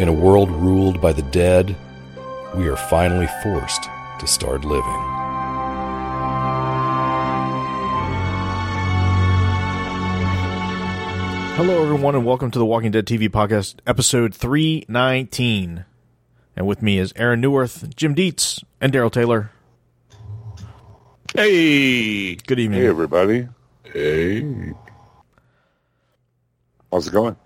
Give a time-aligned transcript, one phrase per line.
[0.00, 1.76] In a world ruled by the dead,
[2.56, 3.82] we are finally forced
[4.18, 4.82] to start living.
[11.54, 15.84] Hello, everyone, and welcome to the Walking Dead TV podcast, episode 319.
[16.56, 19.50] And with me is Aaron Neuwirth, Jim Dietz, and Daryl Taylor.
[21.34, 22.80] Hey, Good evening.
[22.80, 23.48] Hey, everybody.
[23.84, 24.72] Hey.
[26.90, 27.36] How's it going?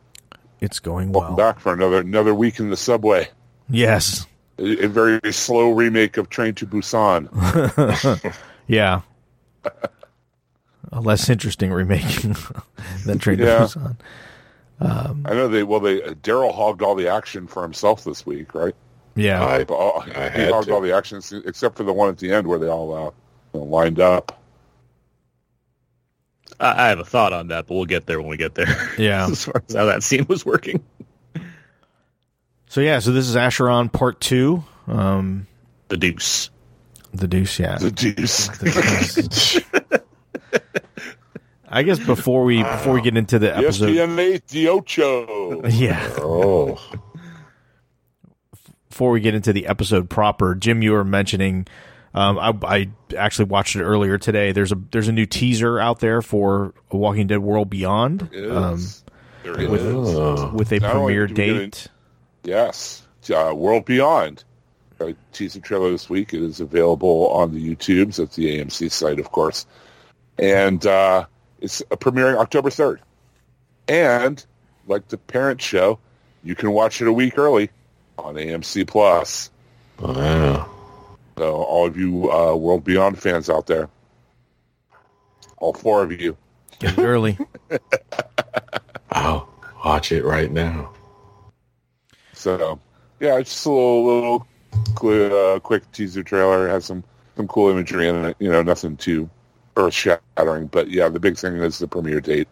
[0.64, 1.52] It's going Welcome well.
[1.52, 3.28] back for another another week in the subway.
[3.68, 4.27] Yes.
[4.59, 7.28] A, a very slow remake of Train to Busan.
[8.66, 9.02] Yeah.
[10.91, 12.34] A less interesting remaking
[13.05, 13.58] than Train to Yeah.
[13.66, 13.97] Busan.
[14.80, 18.74] I know they well they Daryl hogged all the action for himself this week, right?
[19.17, 19.44] Yeah.
[19.44, 20.74] I, All- I he had hogged to.
[20.74, 23.12] all the action except for the one at the end where they all
[23.55, 24.41] uh, lined up.
[26.60, 28.91] I I have a thought on that, but we'll get there when we get there.
[28.98, 29.27] Yeah.
[29.30, 30.83] as far as how that scene was working,
[32.69, 34.64] So, yeah, so this is Acheron Part 2.
[34.88, 35.46] Um,
[35.88, 36.50] the Deuce.
[37.12, 37.78] the Deuce, yeah.
[37.80, 39.61] The deuce.
[41.69, 45.66] I guess before we before we get into the episode, ESPN 8 the Ocho.
[45.68, 46.78] yeah, Oh,
[48.89, 51.66] before we get into the episode proper, Jim, you were mentioning.
[52.15, 54.53] Um, I, I actually watched it earlier today.
[54.53, 58.81] There's a there's a new teaser out there for A Walking Dead World Beyond um,
[59.43, 60.15] there with is.
[60.15, 60.53] oh.
[60.55, 61.89] with a Not premiere do we get date.
[62.45, 64.45] Yes, uh, World Beyond.
[65.01, 66.33] A teaser trailer this week.
[66.33, 69.67] It is available on the YouTubes at the AMC site, of course,
[70.39, 71.27] and uh,
[71.61, 73.01] it's uh, premiering October third.
[73.89, 74.45] And
[74.86, 75.98] like the parent show,
[76.45, 77.70] you can watch it a week early
[78.17, 79.51] on AMC Plus.
[79.98, 80.73] wow.
[81.36, 83.89] So all of you uh, World Beyond fans out there,
[85.58, 86.36] all four of you,
[86.78, 87.39] Get it early.
[89.11, 89.48] I'll
[89.84, 90.92] watch it right now.
[92.33, 92.78] So
[93.20, 94.46] yeah, it's just a little, little
[94.98, 96.68] cl- uh, quick teaser trailer.
[96.68, 97.05] It has some
[97.36, 98.36] some cool imagery in it.
[98.39, 99.28] You know, nothing too
[99.77, 102.48] earth shattering, but yeah, the big thing is the premiere date.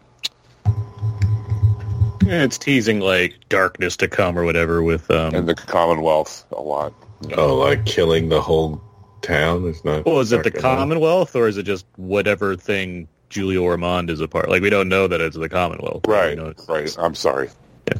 [2.25, 5.35] Yeah, it's teasing like darkness to come or whatever with um.
[5.35, 6.93] and the Commonwealth a lot.
[7.37, 8.81] Oh, like killing the whole
[9.21, 10.05] town is not.
[10.05, 14.27] well, is it the Commonwealth or is it just whatever thing Julia Ormond is a
[14.27, 14.49] part?
[14.49, 16.95] Like we don't know that it's the Commonwealth, Right, You know, right.
[16.99, 17.49] I'm sorry,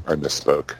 [0.07, 0.75] I misspoke.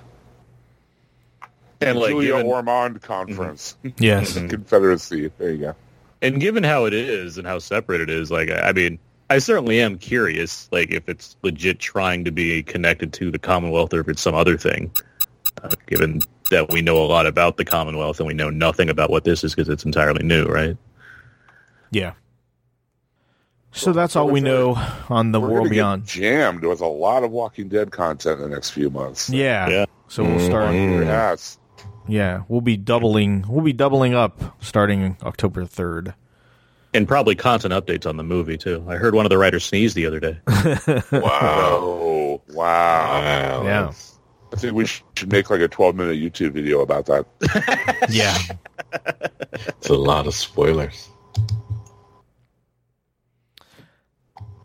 [1.82, 4.34] And like Julia given, Ormond Conference, Yes.
[4.34, 5.32] Confederacy.
[5.38, 5.76] There you go.
[6.22, 9.00] and given how it is and how separate it is, like I I mean,
[9.30, 13.94] I certainly am curious, like if it's legit trying to be connected to the Commonwealth
[13.94, 14.92] or if it's some other thing.
[15.62, 19.10] Uh, given that we know a lot about the Commonwealth and we know nothing about
[19.10, 20.78] what this is because it's entirely new, right?
[21.92, 22.14] Yeah.
[23.72, 24.76] So that's all we know
[25.10, 26.06] on the We're World gonna get Beyond.
[26.06, 29.30] jammed with a lot of Walking Dead content in the next few months.
[29.30, 29.68] Yeah.
[29.68, 29.86] Yeah.
[30.10, 30.70] So we'll start.
[30.70, 31.06] Mhm.
[31.06, 31.58] Yes.
[32.08, 33.46] Yeah, we'll be doubling.
[33.48, 36.14] We'll be doubling up starting October third.
[36.94, 38.86] And probably content updates on the movie too.
[38.88, 40.38] I heard one of the writers sneeze the other day.
[41.12, 42.42] Wow.
[42.50, 42.54] Wow.
[42.54, 43.64] Wow.
[43.64, 43.92] Yeah.
[44.54, 47.26] I think we should make like a 12 minute YouTube video about that.
[48.10, 48.38] Yeah.
[49.68, 51.10] It's a lot of spoilers.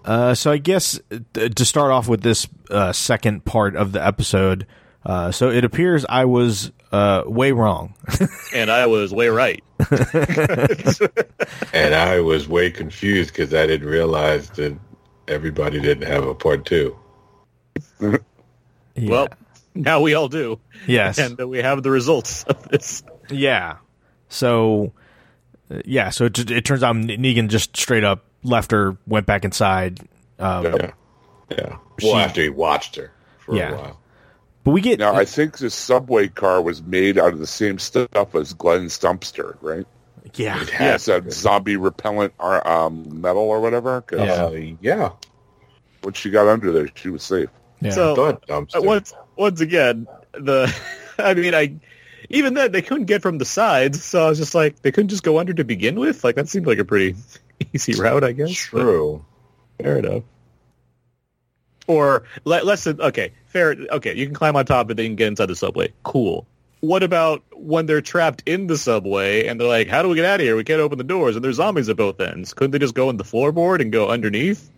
[0.05, 4.05] Uh, so I guess uh, to start off with this uh, second part of the
[4.05, 4.67] episode,
[5.05, 7.95] uh, so it appears I was uh, way wrong.
[8.55, 9.63] and I was way right.
[11.73, 14.77] And I was way confused because I didn't realize that
[15.29, 16.97] everybody didn't have a part two.
[18.01, 18.19] Yeah.
[18.97, 19.29] Well,
[19.83, 20.59] now we all do.
[20.87, 23.03] yes, And uh, we have the results of this.
[23.31, 23.77] yeah.
[24.29, 24.93] So
[25.71, 29.45] uh, yeah, so it, it turns out Negan just straight up left her, went back
[29.45, 30.01] inside.
[30.39, 30.91] Um, Yeah.
[31.51, 31.77] Yeah.
[31.99, 33.71] She- Well, after he watched her for Yeah.
[33.73, 34.01] a while.
[34.65, 37.79] But we get Now, I think the subway car was made out of the same
[37.79, 39.87] stuff as Glenn dumpster, right?
[40.35, 44.05] yeah, It has it's that zombie repellent uh, um, metal or whatever.
[44.13, 44.45] Yeah.
[44.45, 44.51] Uh,
[44.83, 45.11] yeah.
[46.03, 47.49] When she got under there, she was safe.
[47.81, 47.91] yeah.
[47.93, 48.85] So I thought uh, dumpster.
[48.85, 50.75] once once again, the
[51.19, 51.75] I mean, I
[52.29, 55.09] even then they couldn't get from the sides, so I was just like, they couldn't
[55.09, 56.25] just go under to begin with.
[56.25, 57.17] Like that seemed like a pretty
[57.73, 58.69] easy route, I guess.
[58.71, 59.25] but True.
[59.81, 60.25] Fair enough.
[61.87, 63.75] Or let, less than okay, fair.
[63.91, 65.93] Okay, you can climb on top, but then you can get inside the subway.
[66.03, 66.47] Cool,
[66.81, 70.25] what about when they're trapped in the subway and they're like, how do we get
[70.25, 70.57] out of here?
[70.57, 72.55] We can't open the doors and there's zombies at both ends.
[72.55, 74.71] Couldn't they just go in the floorboard and go underneath?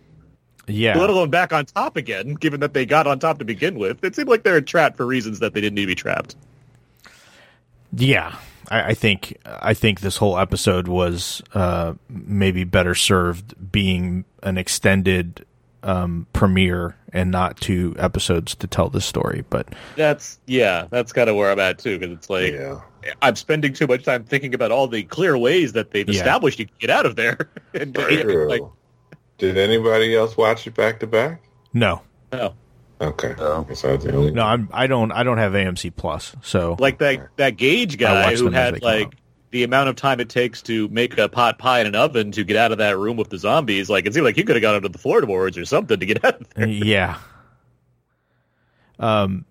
[0.67, 0.97] Yeah.
[0.97, 4.03] Let alone back on top again, given that they got on top to begin with.
[4.03, 6.35] It seemed like they were trapped for reasons that they didn't need to be trapped.
[7.93, 8.35] Yeah,
[8.69, 14.57] I, I think I think this whole episode was uh, maybe better served being an
[14.57, 15.45] extended
[15.83, 19.43] um, premiere and not two episodes to tell this story.
[19.49, 22.79] But That's yeah, that's kind of where I'm at too, because it's like Yeah.
[23.21, 26.15] I'm spending too much time thinking about all the clear ways that they've Yeah.
[26.19, 27.49] established you can get out of there.
[27.73, 28.47] and True.
[28.47, 28.61] like,
[29.41, 31.41] Did anybody else watch it back to back?
[31.73, 32.53] no, no,
[33.01, 33.33] Okay.
[33.39, 33.63] No.
[33.63, 36.75] Guess I was the only no, I'm I don't I don't have AMC Plus, so
[36.79, 39.15] like that that Gage guy who them as they had like
[39.49, 42.43] the amount of time it takes to make a pot pie in an oven to
[42.43, 43.89] get out of that room with the zombies.
[43.89, 46.23] Like it seemed like you could have got under the floorboards or something to get
[46.23, 46.67] out of there.
[46.69, 47.17] yeah.
[48.99, 49.45] Um,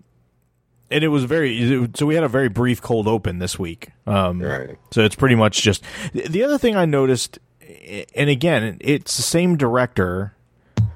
[0.88, 3.90] and it was very so we had a very brief cold open this week.
[4.06, 4.78] Um, Right.
[4.92, 5.82] So it's pretty much just
[6.14, 7.40] the other thing I noticed,
[8.14, 10.34] and again, it's the same director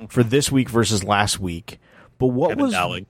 [0.08, 1.78] for this week versus last week.
[2.18, 3.06] But what Kevin was Dowling.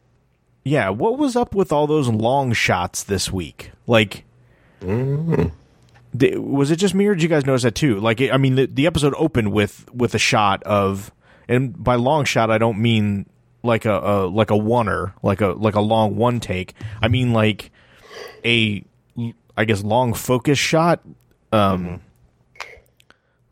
[0.64, 3.70] yeah, what was up with all those long shots this week?
[3.86, 4.24] Like,
[4.80, 5.50] the-
[6.38, 7.98] was it just me or did you guys notice that too?
[8.00, 11.12] Like, I mean, the, the episode opened with with a shot of,
[11.48, 13.26] and by long shot I don't mean
[13.62, 16.74] like a, a like a oneer, like a like a long one take.
[17.02, 17.70] I mean like
[18.44, 18.84] a,
[19.56, 21.00] I guess long focus shot.
[21.52, 22.00] Um,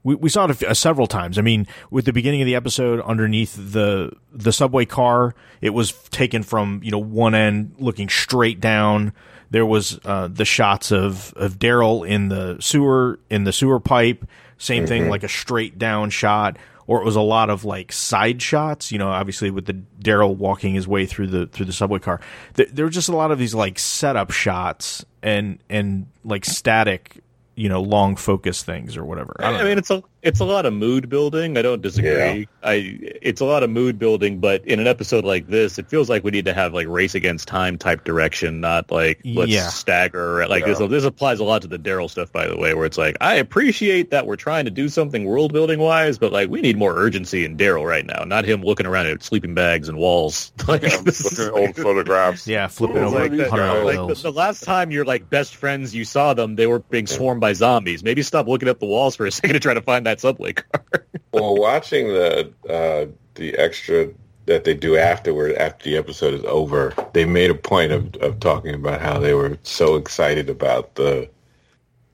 [0.04, 1.38] we, we saw it uh, several times.
[1.38, 5.92] I mean, with the beginning of the episode, underneath the the subway car, it was
[6.10, 9.12] taken from you know one end looking straight down.
[9.50, 14.24] There was uh, the shots of of Daryl in the sewer in the sewer pipe.
[14.58, 16.56] Same thing, like a straight down shot,
[16.86, 18.92] or it was a lot of like side shots.
[18.92, 22.20] You know, obviously with the Daryl walking his way through the through the subway car.
[22.54, 27.22] There, there were just a lot of these like setup shots and and like static,
[27.54, 29.36] you know, long focus things or whatever.
[29.40, 31.58] I, I mean, it's a it's a lot of mood building.
[31.58, 32.10] I don't disagree.
[32.10, 32.44] Yeah.
[32.62, 36.08] I it's a lot of mood building, but in an episode like this, it feels
[36.08, 39.68] like we need to have like race against time type direction, not like let's Yeah.
[39.68, 40.46] stagger.
[40.46, 42.98] Like this this applies a lot to the Daryl stuff, by the way, where it's
[42.98, 46.60] like I appreciate that we're trying to do something world building wise, but like we
[46.60, 49.98] need more urgency in Daryl right now, not him looking around at sleeping bags and
[49.98, 50.52] walls.
[50.68, 52.46] Like Yeah, looking at old photographs.
[52.46, 55.94] Yeah, flipping over like, these that- like the, the last time your like best friends
[55.94, 58.04] you saw them, they were being swarmed by zombies.
[58.04, 60.52] Maybe stop looking at the walls for a second to try to find that subway
[60.54, 60.84] car.
[61.32, 64.08] Well, watching the uh, the extra
[64.46, 68.40] that they do afterward, after the episode is over, they made a point of, of
[68.40, 71.28] talking about how they were so excited about the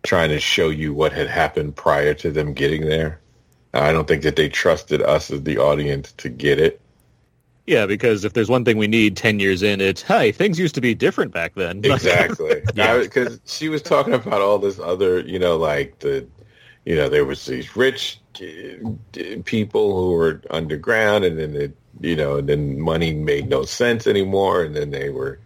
[0.02, 3.20] trying to show you what had happened prior to them getting there.
[3.74, 6.80] I don't think that they trusted us as the audience to get it.
[7.66, 10.74] Yeah, because if there's one thing we need ten years in, it's hey, things used
[10.74, 11.82] to be different back then.
[11.84, 12.62] Exactly.
[12.74, 12.98] Yeah.
[12.98, 16.26] Because she was talking about all this other, you know, like the,
[16.88, 22.16] you know, there was these rich uh, people who were underground, and then it, you
[22.16, 25.38] know, and then money made no sense anymore, and then they were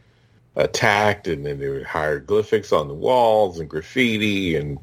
[0.54, 4.78] attacked, and then there were hieroglyphics on the walls and graffiti, and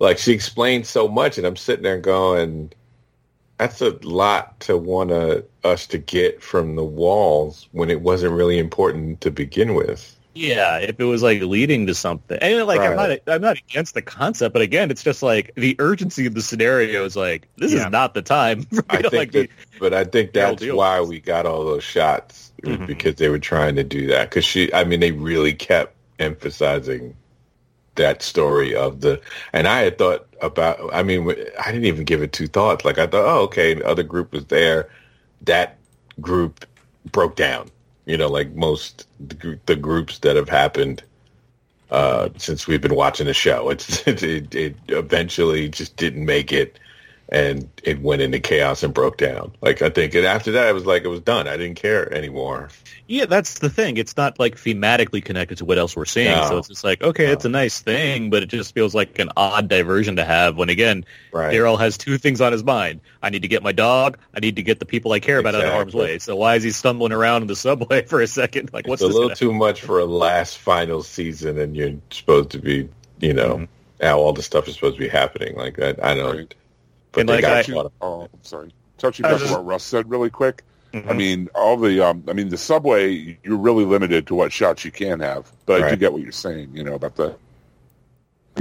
[0.00, 2.70] like she explained so much, and I'm sitting there going,
[3.56, 5.12] that's a lot to want
[5.64, 10.14] us to get from the walls when it wasn't really important to begin with.
[10.34, 13.94] Yeah, if it was like leading to something, and like I'm not I'm not against
[13.94, 17.72] the concept, but again, it's just like the urgency of the scenario is like this
[17.72, 17.86] Yeah.
[17.86, 18.66] is not the time.
[18.90, 22.86] I think like, that, but I think that's why we got all those shots Mhm.
[22.86, 24.30] because they were trying to do that.
[24.30, 27.16] Because she, I mean, they really kept emphasizing
[27.96, 29.20] that story of the.
[29.52, 30.78] And I had thought about.
[30.94, 31.28] I mean,
[31.62, 32.84] I didn't even give it two thoughts.
[32.84, 34.88] Like I thought, oh, okay, the other group was there.
[35.42, 35.78] That
[36.20, 36.64] group
[37.10, 37.68] broke down.
[38.04, 39.06] You know, like most
[39.66, 41.02] the, groups that have happened
[41.90, 43.70] uh, since we've been watching the show.
[43.70, 46.78] It's it, it eventually just didn't make it,
[47.28, 49.52] and it went into chaos and broke down.
[49.62, 51.48] Like I think, and after that, it was like it was done.
[51.48, 52.68] I didn't care anymore.
[53.06, 53.96] yeah, that's the thing.
[53.96, 56.30] It's not like thematically connected to what else we're seeing.
[56.30, 56.48] No.
[56.48, 59.30] So it's just like okay, it's a nice thing, but it just feels like an
[59.36, 60.56] odd diversion to have.
[60.56, 61.54] When again, Right.
[61.54, 63.00] Daryl has two things on his mind.
[63.22, 64.18] I need to get my dog.
[64.34, 66.18] I need to get the people I care about out of harm's way.
[66.18, 68.70] So why is he stumbling around in the subway for a second?
[68.72, 71.94] Like, what's it's a little gonna- too much for a last final season, and you're
[72.10, 72.88] supposed to be,
[73.20, 74.06] you know, Mm-hmm.
[74.06, 75.56] how all the stuff is supposed to be happening.
[75.56, 76.36] Like that, I don't.
[76.36, 76.54] Right.
[77.12, 78.72] But And they like got I- a lot of- Oh, sorry.
[78.98, 80.62] Touching back was on what Russ said really quick.
[80.94, 81.08] Mhm.
[81.08, 84.84] I mean, all the, um, I mean, the subway, you're really limited to what shots
[84.84, 85.50] you can have.
[85.66, 87.34] But I do get what you're saying, you know, about the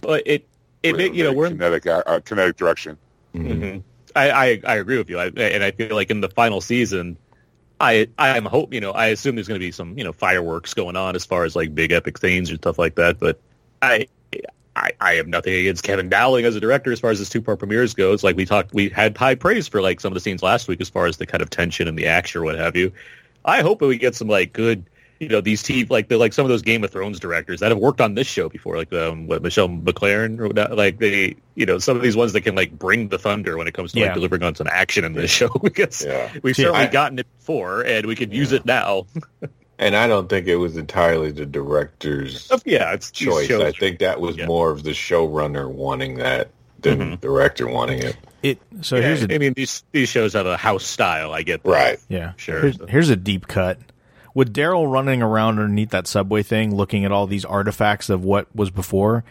[0.01, 0.47] But it,
[0.83, 2.97] it, ma- you know, we're kinetic, uh, uh, kinetic direction.
[3.35, 3.73] Mhm.
[3.73, 3.77] hmm
[4.15, 7.17] I, I I agree with you, I, and I feel like in the final season,
[7.79, 10.11] I I am hope you know I assume there's going to be some you know
[10.11, 13.19] fireworks going on as far as like big epic things and stuff like that.
[13.19, 13.39] But
[13.81, 14.07] I
[14.75, 17.41] I, I have nothing against Kevin Dowling as a director as far as his two
[17.41, 18.23] part premieres goes.
[18.23, 20.79] Like we talked, we had high praise for like some of the scenes last week
[20.79, 22.91] as far as the kind of tension and the action or what have you.
[23.43, 24.85] I hope that we get some like good
[25.19, 27.69] you know these TV like the like some of those Game of Thrones directors that
[27.69, 31.35] have worked on this show before, like um, what Michelle MacLaren or whatnot, like they
[31.53, 33.91] you know some of these ones that can like bring the thunder when it comes
[33.91, 34.05] to Yeah.
[34.07, 36.31] like delivering on some action in this show because Yeah.
[36.41, 39.05] we've See, certainly I- gotten it before and we could use it now.
[39.81, 43.47] And I don't think it was entirely the director's yeah, it's choice.
[43.47, 44.45] shows- I think that was Yeah.
[44.45, 47.11] more of the showrunner wanting that than Mhm.
[47.11, 48.15] the director wanting it.
[48.43, 51.33] It so yeah, here's a I mean these these shows have a house style.
[51.33, 51.69] I get that.
[51.69, 51.99] Right.
[52.09, 52.61] yeah Sure.
[52.61, 53.79] Here's, here's a deep cut.
[54.33, 58.47] With Daryl running around underneath that subway thing, looking at all these artifacts of what
[58.55, 59.23] was before,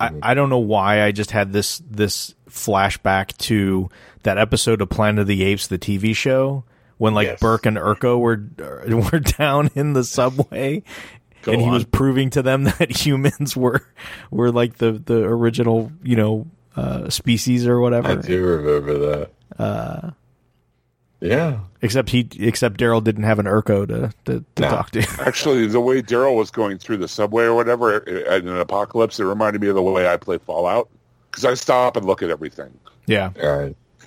[0.00, 3.88] I, I don't know why I just had this this flashback to
[4.24, 6.64] that episode of Planet of the Apes, the TV show,
[7.00, 7.40] when like Yes.
[7.40, 8.44] Burke and Urko were
[9.12, 10.82] were down in the subway,
[11.42, 11.72] Go and he on.
[11.72, 13.82] was proving to them that humans were
[14.30, 18.08] were like the the original you know uh, species or whatever.
[18.10, 19.30] I do remember that.
[19.58, 20.10] Uh,
[21.20, 21.60] yeah.
[21.82, 24.68] Except he, except Daryl didn't have an Urko to to, to No.
[24.68, 25.00] talk to.
[25.20, 29.24] Actually, the way Daryl was going through the subway or whatever in an apocalypse, it
[29.24, 30.88] reminded me of the way I play Fallout
[31.30, 32.70] because I stop and look at everything.
[33.06, 33.58] yeah, All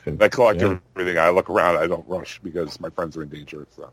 [0.05, 0.21] right.
[0.21, 0.77] I collect Yeah.
[0.95, 1.17] everything.
[1.17, 1.77] I look around.
[1.77, 3.65] I don't rush because my friends are in danger.
[3.75, 3.89] So,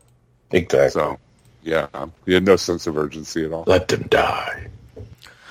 [0.51, 0.89] Exactly.
[0.89, 1.17] so
[1.63, 1.87] yeah,
[2.25, 3.63] you had no sense of urgency at all.
[3.67, 4.67] Let them die.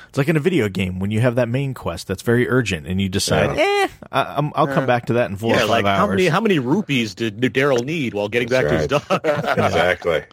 [0.09, 2.87] it's like in a video game when you have that main quest that's very urgent,
[2.87, 5.61] and you decide, eh, I, I'm, I'll come back to that in four Yeah, or
[5.61, 5.99] five like hours.
[5.99, 9.21] how many how many rupees did Daryl need while getting back That's to his dog?
[9.59, 10.25] exactly.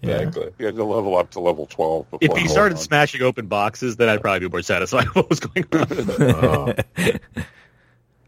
[0.00, 0.18] Yeah.
[0.18, 0.52] Exactly.
[0.60, 2.06] You had to level up to level twelve.
[2.20, 2.80] if he started on.
[2.80, 5.86] smashing open boxes, then I'd probably be more satisfied with what was going on.
[6.20, 6.72] Oh,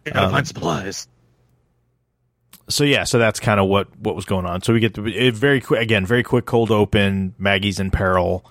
[0.05, 1.07] Gotta Um, find supplies.
[2.71, 4.63] So yeah, so that's kind of what what was going on.
[4.63, 7.35] So we get the very quick again, very quick cold open.
[7.39, 8.45] Maggie's in peril,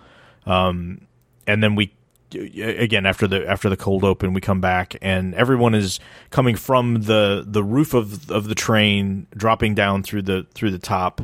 [0.45, 1.07] um,
[1.47, 1.93] and then we
[2.31, 5.99] again after the after the cold open, we come back and everyone is
[6.29, 10.79] coming from the the roof of of the train, dropping down through the through the
[10.79, 11.21] top,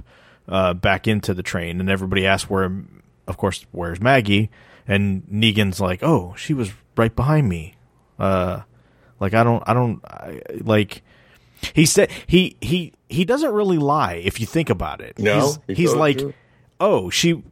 [0.48, 2.72] uh, back into the train, and everybody asks where,
[3.28, 4.50] of course, where's Maggie?
[4.88, 7.76] And Negan's like, oh, she was right behind me.
[8.18, 8.62] Uh,
[9.20, 11.04] like I don't, I don't, I, like.
[11.74, 15.18] He said he he he doesn't really lie if you think about it.
[15.20, 15.42] No?
[15.42, 16.34] he's, He he's like, you?
[16.80, 17.44] oh, she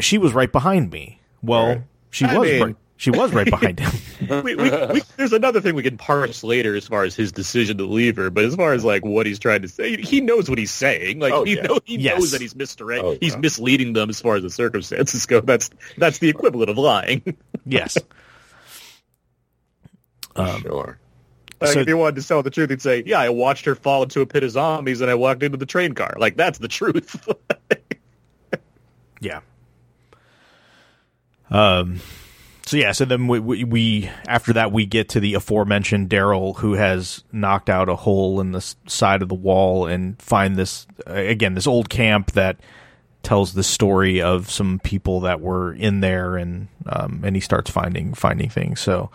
[0.00, 1.20] she was right behind me.
[1.42, 1.82] Well, Right.
[2.10, 3.92] she I was mean- right, she was right behind him.
[4.44, 7.76] we, we, we, there's another thing we can parse later as far as his decision
[7.78, 10.48] to leave her, but as far as like what he's trying to say, he knows
[10.48, 11.18] what he's saying.
[11.18, 11.62] Like Oh, he, yeah.
[11.62, 12.18] know, he Yes.
[12.18, 13.40] knows that he's misdirect, Oh, he's yeah.
[13.40, 15.40] misleading them as far as the circumstances go.
[15.40, 17.36] That's that's the equivalent of lying.
[17.66, 17.98] yes.
[20.36, 20.98] Um, sure.
[21.64, 23.74] Like So- if he wanted to tell the truth, he'd say, "Yeah, I watched her
[23.74, 26.58] fall into a pit of zombies, and I walked into the train car." Like that's
[26.58, 27.28] the truth.
[29.20, 29.40] Yeah.
[31.50, 32.00] Um.
[32.66, 32.92] So yeah.
[32.92, 37.22] So then we, we we after that we get to the aforementioned Daryl who has
[37.32, 41.66] knocked out a hole in the side of the wall and find this again this
[41.66, 42.58] old camp that
[43.22, 47.70] tells the story of some people that were in there and um and he starts
[47.70, 48.80] finding finding things.
[48.80, 49.10] So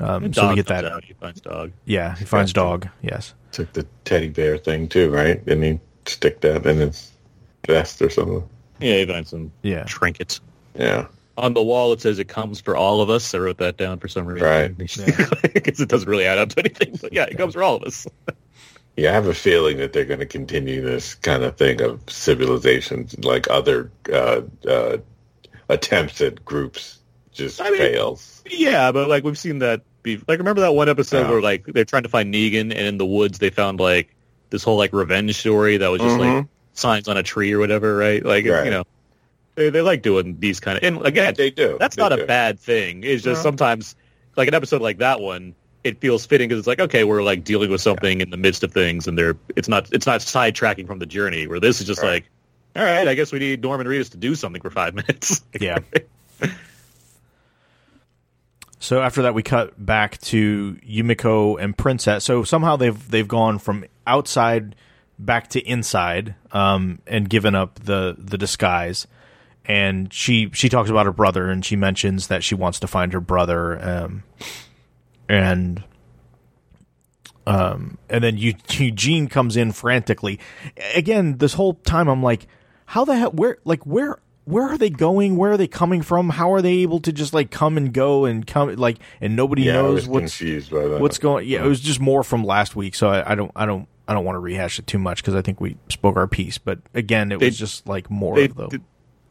[0.00, 1.72] um so we get that Out, he finds dog.
[1.84, 5.42] yeah he finds dog yes Took the teddy bear thing too, right?
[5.44, 7.10] Didn't he stick that in his
[7.66, 8.46] vest or something?
[8.78, 10.40] Yeah, he finds some yeah trinkets.
[10.74, 11.06] Yeah.
[11.38, 13.32] On the wall, it says it comes for all of us.
[13.34, 14.46] I wrote that down for some reason.
[14.46, 14.76] Right.
[15.54, 16.98] Because it doesn't really add up to anything.
[17.00, 18.06] But yeah, it comes for all of us.
[18.96, 22.00] Yeah, I have a feeling that they're going to continue this kind of thing of
[22.08, 24.98] civilizations, like other uh, uh,
[25.70, 26.97] attempts at groups,
[27.38, 28.42] just I mean- fails.
[28.50, 29.82] Yeah, but like we've seen that.
[30.02, 31.30] Be like remember that one episode Yeah.
[31.30, 34.14] where like they're trying to find Negan, and in the woods they found like
[34.50, 36.48] this whole like revenge story that was just like Mhm.
[36.72, 38.24] signs on a tree or whatever, right?
[38.24, 38.64] Like Right.
[38.66, 38.84] you know,
[39.56, 40.84] they they like doing these kind of.
[40.84, 41.76] And again, They do.
[41.80, 42.22] that's They not do.
[42.22, 43.02] a bad thing.
[43.04, 43.42] It's just No.
[43.42, 43.96] sometimes
[44.36, 47.42] like an episode like that one, it feels fitting because it's like okay, we're like
[47.44, 50.86] dealing with something in the midst of things, and they're it's not it's not sidetracking
[50.86, 51.46] from the journey.
[51.48, 52.10] Where this is just Right.
[52.12, 52.24] like,
[52.76, 55.42] all right, I guess we need Norman Reedus to do something for five minutes.
[55.60, 55.78] Yeah.
[58.80, 62.24] So after that, we cut back to Yumiko and Princess.
[62.24, 64.76] So somehow they've they've gone from outside
[65.18, 69.06] back to inside, um, and given up the the disguise.
[69.64, 73.12] And she she talks about her brother, and she mentions that she wants to find
[73.12, 74.22] her brother, um,
[75.28, 75.82] and
[77.46, 80.38] um, and then Eu- Eugene comes in frantically.
[80.94, 82.46] Again, this whole time I'm like,
[82.86, 83.32] how the hell?
[83.32, 84.20] Where like where?
[84.48, 85.36] Where are they going?
[85.36, 86.30] Where are they coming from?
[86.30, 89.62] How are they able to just like come and go and come like and nobody
[89.64, 91.00] Yeah, knows what's confused by that.
[91.00, 91.46] what's going?
[91.48, 94.14] Yeah, it was just more from last week, so I, I don't I don't I
[94.14, 96.56] don't want to rehash it too much because I think we spoke our piece.
[96.58, 98.80] But again, it They- was just like more They, of the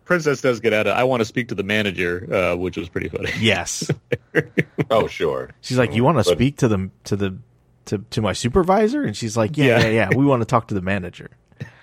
[0.05, 0.95] Princess does get out of.
[0.95, 3.31] I want to speak to the manager, uh, which was pretty funny.
[3.39, 3.89] yes.
[4.89, 5.49] Oh, sure.
[5.61, 7.37] She's like, you want to But- speak to the to the
[7.85, 9.79] to to my supervisor, and she's like, yeah, Yeah.
[9.79, 10.09] yeah, yeah.
[10.15, 11.31] We want to talk to the manager.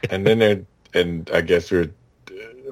[0.08, 0.62] And then there,
[0.94, 1.90] and I guess we're,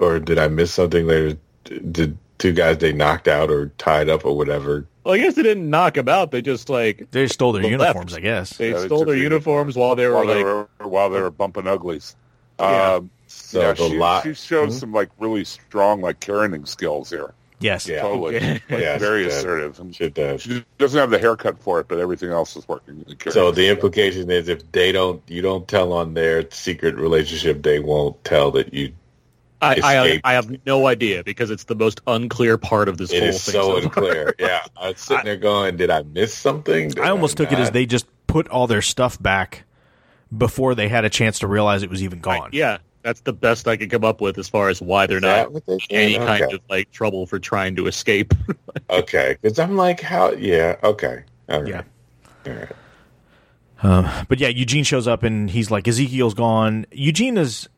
[0.01, 4.25] or did I miss something There, Did two guys they knocked out or tied up
[4.25, 4.87] or whatever?
[5.05, 6.31] Well, I guess they didn't knock him out.
[6.31, 8.21] They just like They stole their The uniforms, left.
[8.21, 8.57] I guess.
[8.57, 11.21] they Yeah, stole their the- uniforms while they were while like they were while they
[11.21, 12.15] were bumping uglies.
[12.61, 12.95] Yeah.
[12.95, 14.73] Um, So yeah, the she, lot- she showed Mhm.
[14.81, 17.33] some like really strong like carrying skills here.
[17.61, 17.87] Yes.
[17.89, 18.03] Yeah.
[18.03, 18.53] Totally, Okay.
[18.71, 19.79] like, Yeah, very she assertive.
[19.81, 20.43] And Shit does.
[20.43, 23.05] She doesn't have the haircut for it, but everything else is working.
[23.25, 27.63] The So the implication is if they don't, you don't tell on their secret relationship,
[27.63, 28.93] they won't tell that you.
[29.63, 30.21] I, I.
[30.25, 33.45] I have no idea because it's the most unclear part of this It whole is
[33.45, 33.53] thing.
[33.53, 33.83] so far.
[33.83, 34.35] unclear.
[34.39, 37.59] Yeah, I was sitting there going, "Did I miss something?" Did I almost took it
[37.59, 39.65] as they just put all their stuff back
[40.37, 42.49] before they had a chance to realize it was even gone.
[42.53, 45.53] Yeah, that's the best I can come up with as far as why they're not
[45.67, 46.27] they any did?
[46.27, 48.35] kind of like trouble for trying to escape.
[48.91, 50.33] Okay, because I'm like, how?
[50.33, 51.83] Yeah, okay, all right, Yeah.
[52.47, 52.69] all right.
[53.83, 56.87] Um, but yeah, Eugene shows up and he's like, Ezekiel's gone.
[56.93, 57.69] Eugene is.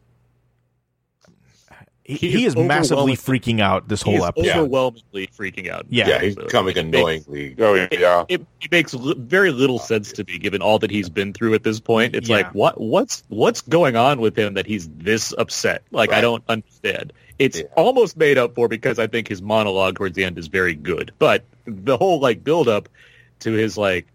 [2.07, 4.51] He, He he is is massively freaking out this He whole is episode.
[4.59, 5.87] overwhelmingly freaking out.
[5.89, 6.09] Yeah.
[6.09, 7.55] Yeah, he's coming it makes- annoyingly.
[7.59, 11.09] Oh yeah, it, it makes li- very little sense to me, given all that he's
[11.09, 12.15] been through at this point.
[12.15, 12.37] It's Yeah.
[12.37, 15.83] like, what, what's, what's going on with him that he's this upset?
[15.93, 17.15] Like, I don't understand.
[17.39, 17.65] It's Yeah.
[17.75, 21.11] almost made up for because I think his monologue towards the end is very good,
[21.19, 22.91] but the whole like build up
[23.41, 24.07] to his like,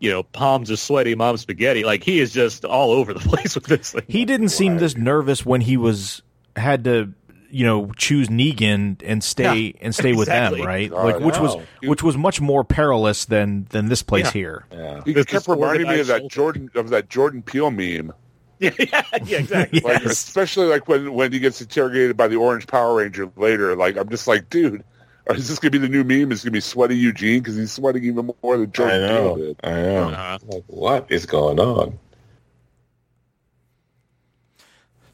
[0.00, 1.84] you know, palms are sweaty, mom spaghetti.
[1.84, 4.02] Like he is just all over the place with this thing.
[4.08, 6.22] He didn't seem this nervous when he was
[6.56, 7.12] had to,
[7.50, 10.60] you know, choose Negan and stay and stay with exactly.
[10.60, 10.90] them, right?
[10.92, 11.62] Oh, like I which was know.
[11.84, 14.32] which was much more perilous than than this place Yeah.
[14.32, 14.64] here.
[14.72, 18.12] Yeah, he This kept reminding me of that Jordan of that Jordan Peele meme.
[18.58, 19.80] yeah, yeah, yeah, exactly.
[19.80, 20.12] Like, Yes.
[20.12, 23.76] especially like when when he gets interrogated by the Orange Power Ranger later.
[23.76, 24.82] Like I'm just like, dude,
[25.30, 26.32] is this gonna be the new meme?
[26.32, 29.24] Is it gonna be sweaty Eugene because he's sweating even more than I Jordan Peele
[29.24, 29.56] know, did?
[29.64, 30.08] I know.
[30.08, 30.38] Uh-huh.
[30.46, 31.98] Like, what is going on?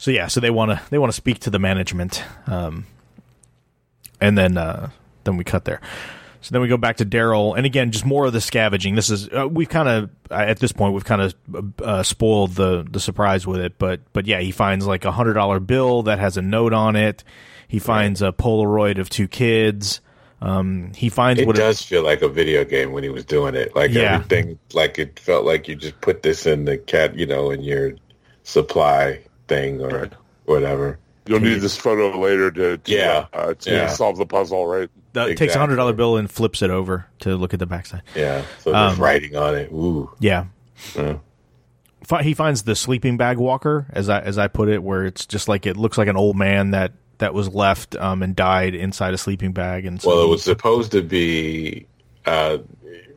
[0.03, 2.87] So yeah, so they want to they want to speak to the management, um,
[4.21, 4.91] and then uh,
[5.23, 5.81] then we cut there.
[6.41, 8.97] So then we go back to Daryl, and again, just more of the scavenging.
[8.97, 11.35] This is uh, we've kind of at this point we've kind of
[11.81, 15.35] uh, spoiled the the surprise with it, but but yeah, he finds like a hundred
[15.35, 17.23] dollar bill that has a note on it.
[17.69, 20.01] He finds a Polaroid of two kids.
[20.41, 23.55] Um, he finds It what does feel like a video game when he was doing
[23.55, 23.77] it.
[23.77, 24.15] Like Yeah.
[24.15, 27.63] everything, like it felt like you just put this in the cat, you know, in
[27.63, 27.93] your
[28.43, 29.21] supply
[29.53, 30.13] thing or Right.
[30.47, 30.99] whatever.
[31.27, 33.27] You'll need this photo later to, to Yeah.
[33.33, 33.87] uh, to Yeah.
[33.89, 34.89] solve the puzzle, right?
[35.15, 38.03] uh, takes a hundred dollar bill and flips it over to look at the backside.
[38.17, 38.43] Yeah.
[38.61, 39.71] So there's Um, writing on it.
[39.71, 40.11] Ooh.
[40.21, 40.47] Yeah.
[40.97, 41.17] Yeah.
[42.23, 45.49] He finds the sleeping bag walker, as I as I put it, where it's just
[45.49, 49.15] like it looks like an old man that that was left um, and died inside
[49.15, 51.87] a sleeping bag, and so Well, it was supposed to be,
[52.27, 52.59] uh,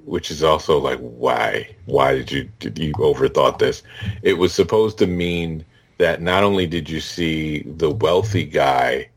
[0.06, 1.68] which is also like, why?
[1.86, 3.82] Why did you did you overthought this?
[4.22, 5.66] It was supposed to mean
[5.98, 9.10] that not only did you see the wealthy guy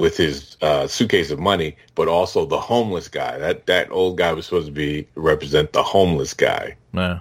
[0.00, 3.38] with his uh, suitcase of money, but also the homeless guy.
[3.38, 6.76] That that old guy was supposed to be represent the homeless guy.
[6.92, 7.20] Yeah.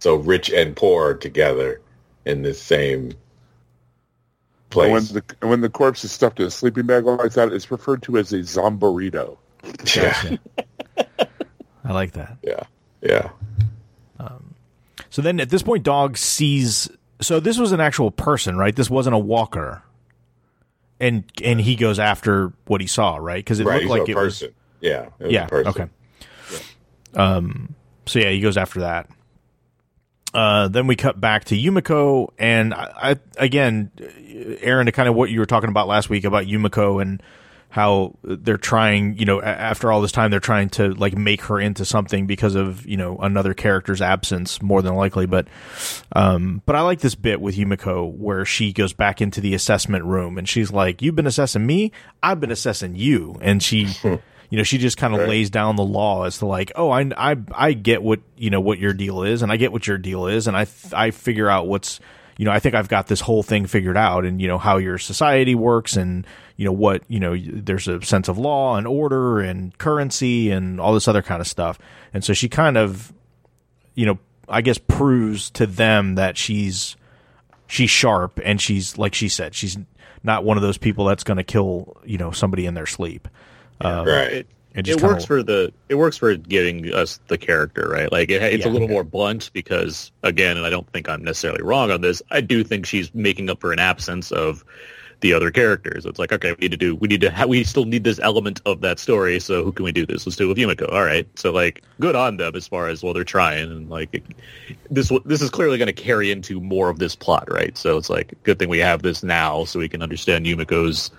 [0.00, 1.80] So rich and poor together
[2.26, 3.14] in the same And
[4.72, 5.08] when place.
[5.10, 8.02] the and when the corpse is stuffed in a sleeping bag like that, it's referred
[8.04, 9.36] to as a zomburrito.
[9.96, 10.36] yeah,
[11.84, 12.36] I like that.
[12.42, 12.62] yeah,
[13.02, 13.30] yeah.
[15.10, 16.90] So then at this point, Dog sees.
[17.24, 18.74] So this was an actual person, right?
[18.74, 19.82] This wasn't a walker.
[21.00, 23.38] And and he goes after what he saw, right?
[23.44, 24.54] Because it Right, looked like a it was person.
[24.80, 25.44] yeah, it was yeah.
[25.44, 25.68] a person.
[25.68, 25.90] Okay.
[27.14, 27.74] Um.
[28.06, 29.08] So yeah, he goes after that.
[30.32, 33.90] Uh, then we cut back to Yumiko, and I, I again,
[34.60, 37.22] Aaron, to kind of what you were talking about last week about Yumiko and
[37.74, 41.58] how they're trying, you know, after all this time, they're trying to like make her
[41.58, 45.26] into something because of you know another character's absence, more than likely.
[45.26, 45.48] But,
[46.12, 50.04] um, but I like this bit with Yumiko where she goes back into the assessment
[50.04, 51.90] room and she's like, "You've been assessing me,
[52.22, 53.88] I've been assessing you," and she.
[54.50, 57.10] you know, she just kind of lays down the law as to like, oh, I,
[57.16, 59.98] I, I get what you know what your deal is, and I get what your
[59.98, 61.98] deal is, and I, I figure out what's,
[62.36, 64.76] you know, I think I've got this whole thing figured out, and you know how
[64.76, 66.24] your society works, and
[66.56, 70.80] you know what, you know, there's a sense of law and order and currency and
[70.80, 71.78] all this other kind of stuff,
[72.12, 73.12] and so she kind of,
[73.94, 76.96] you know, I guess proves to them that she's
[77.66, 79.78] she's sharp and she's like she said she's
[80.22, 83.26] not one of those people that's going to kill you know somebody in their sleep.
[83.80, 84.46] Um, right.
[84.74, 88.10] It, just it kinda- works for the it works for giving us the character right
[88.12, 88.70] like it, it's Yeah.
[88.70, 92.20] a little more blunt because again and i don't think i'm necessarily wrong on this
[92.32, 94.64] i do think she's making up for an absence of
[95.24, 96.04] the other characters.
[96.04, 98.20] It's like okay we need to do we need to ha- we still need this
[98.22, 100.26] element of that story so who can we do this?
[100.26, 100.92] Let's do it with yumiko.
[100.92, 101.26] All right.
[101.38, 104.22] So like good on them as far as well they're trying and like
[104.90, 107.76] this this is clearly going to carry into more of this plot right?
[107.76, 111.10] So it's like good thing we have this now so we can understand yumiko's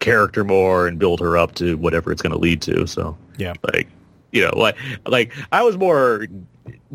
[0.00, 2.86] character more and build her up to whatever it's going to lead to.
[2.86, 3.54] So Yeah.
[3.72, 3.86] like
[4.32, 6.26] you know like like I was more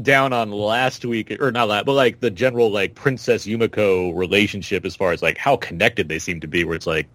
[0.01, 4.85] down on last week or not last, but like the general like Princess Yumiko relationship
[4.85, 6.63] as far as like how connected they seem to be.
[6.63, 7.07] Where it's like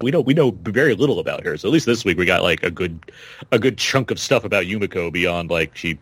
[0.00, 1.56] we know we know very little about her.
[1.56, 3.12] So at least this week we got like a good
[3.52, 5.98] a good chunk of stuff about Yumiko beyond like she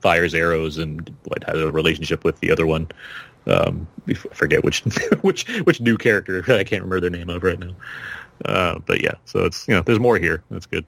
[0.00, 2.88] fires arrows and what has a relationship with the other one.
[3.46, 4.80] Um, I forget which
[5.22, 7.74] which which new character I can't remember their name of right now.
[8.44, 10.42] Uh, but yeah, so it's you know there's more here.
[10.50, 10.84] That's good.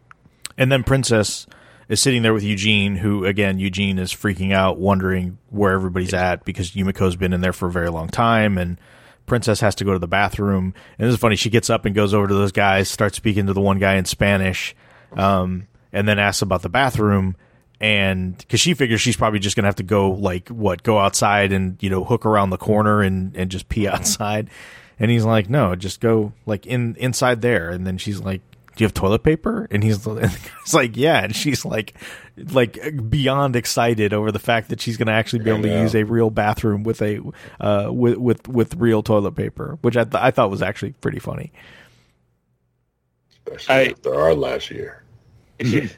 [0.59, 1.47] And then Princess
[1.91, 6.45] is sitting there with Eugene, who again Eugene is freaking out, wondering where everybody's at
[6.45, 8.81] because Yumiko's been in there for a very long time, and
[9.27, 10.73] Princess has to go to the bathroom.
[10.99, 11.35] And this is funny.
[11.35, 13.97] She gets up and goes over to those guys, starts speaking to the one guy
[13.97, 14.77] in Spanish,
[15.15, 17.37] um, and then asks about the bathroom.
[17.81, 21.53] And because she figures she's probably just gonna have to go like what go outside
[21.53, 24.49] and you know hook around the corner and and just pee outside.
[25.01, 27.71] And he's like, no, just go like in inside there.
[27.71, 28.43] And then she's like,
[28.77, 29.67] do you have toilet paper?
[29.71, 31.23] And he's and the guy's like, yeah.
[31.25, 31.95] And she's like,
[32.53, 32.79] like
[33.11, 36.05] beyond excited over the fact that she's going to actually be able to use a
[36.05, 37.21] real bathroom with a
[37.61, 41.19] uh with with with real toilet paper, which I th- I thought was actually pretty
[41.19, 41.53] funny.
[43.47, 45.03] Especially I- after our last year.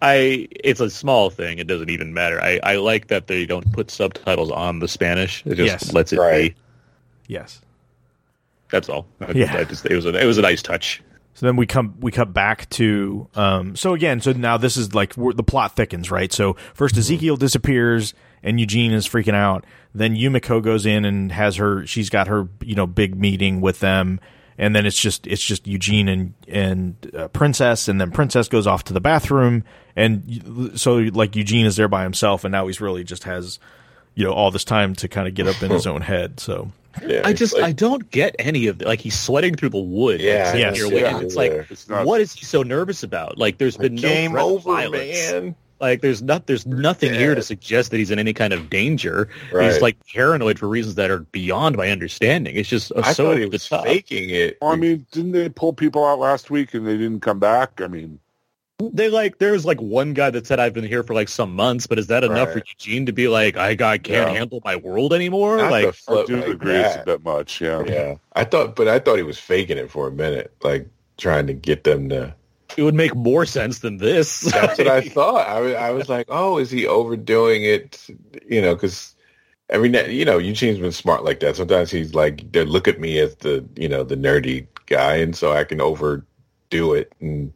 [0.00, 1.58] I it's a small thing.
[1.58, 2.40] It doesn't even matter.
[2.40, 5.44] I, I like that they don't put subtitles on the Spanish.
[5.44, 5.92] It just Yes.
[5.92, 6.54] lets it Right.
[6.54, 6.60] be.
[7.34, 7.60] Yes.
[8.70, 9.06] That's all.
[9.20, 9.56] I, Yeah.
[9.56, 11.02] I just it was a it was a nice touch.
[11.38, 14.92] So then we come we cut back to um so again so now this is
[14.92, 16.32] like the plot thickens right?
[16.32, 19.64] So first Ezekiel disappears and Eugene is freaking out.
[19.94, 23.78] Then Yumiko goes in and has her she's got her you know big meeting with
[23.78, 24.18] them.
[24.58, 27.86] And then it's just it's just Eugene and and uh, Princess.
[27.86, 29.62] And then Princess goes off to the bathroom.
[29.94, 32.42] And so like Eugene is there by himself.
[32.42, 33.60] And now he's really just has
[34.16, 36.40] you know all this time to kind of get up in his own head.
[36.40, 36.72] So
[37.06, 38.86] Yeah, I just like- I don't get any of it.
[38.86, 40.20] Like he's sweating through the wood.
[40.20, 41.12] Yeah, like, yes, here yeah.
[41.12, 41.26] waiting.
[41.26, 43.38] It's like It's not- what is he so nervous about?
[43.38, 45.32] Like there's been no game threat of over, violence.
[45.32, 45.54] man.
[45.80, 49.28] Like there's not there's nothing here to suggest that he's in any kind of danger.
[49.52, 49.70] Right.
[49.70, 52.56] He's like paranoid for reasons that are beyond my understanding.
[52.56, 54.58] It's just uh, I so thought he was faking it.
[54.60, 57.80] I mean, didn't they pull people out last week and they didn't come back?
[57.80, 58.18] I mean,
[58.80, 61.52] They like there was like one guy that said I've been here for like some
[61.54, 62.68] months, but is that enough for Right.
[62.68, 64.28] Eugene to be like I, I can't Yeah.
[64.28, 65.56] handle my world anymore?
[65.56, 67.06] Not like the I do like agree it's a that.
[67.06, 67.60] bit much.
[67.60, 67.82] Yeah.
[67.84, 71.48] Yeah, I thought, but I thought he was faking it for a minute, like trying
[71.48, 72.34] to get them to.
[72.76, 74.42] it would make more sense than this.
[74.52, 75.48] That's what I thought.
[75.48, 78.06] I was, I was like, oh, is he overdoing it?
[78.48, 79.16] You know, because
[79.70, 81.56] every na- you know, Eugene's been smart like that.
[81.56, 85.34] Sometimes he's like, they look at me as the you know the nerdy guy, and
[85.34, 87.52] so I can overdo it, and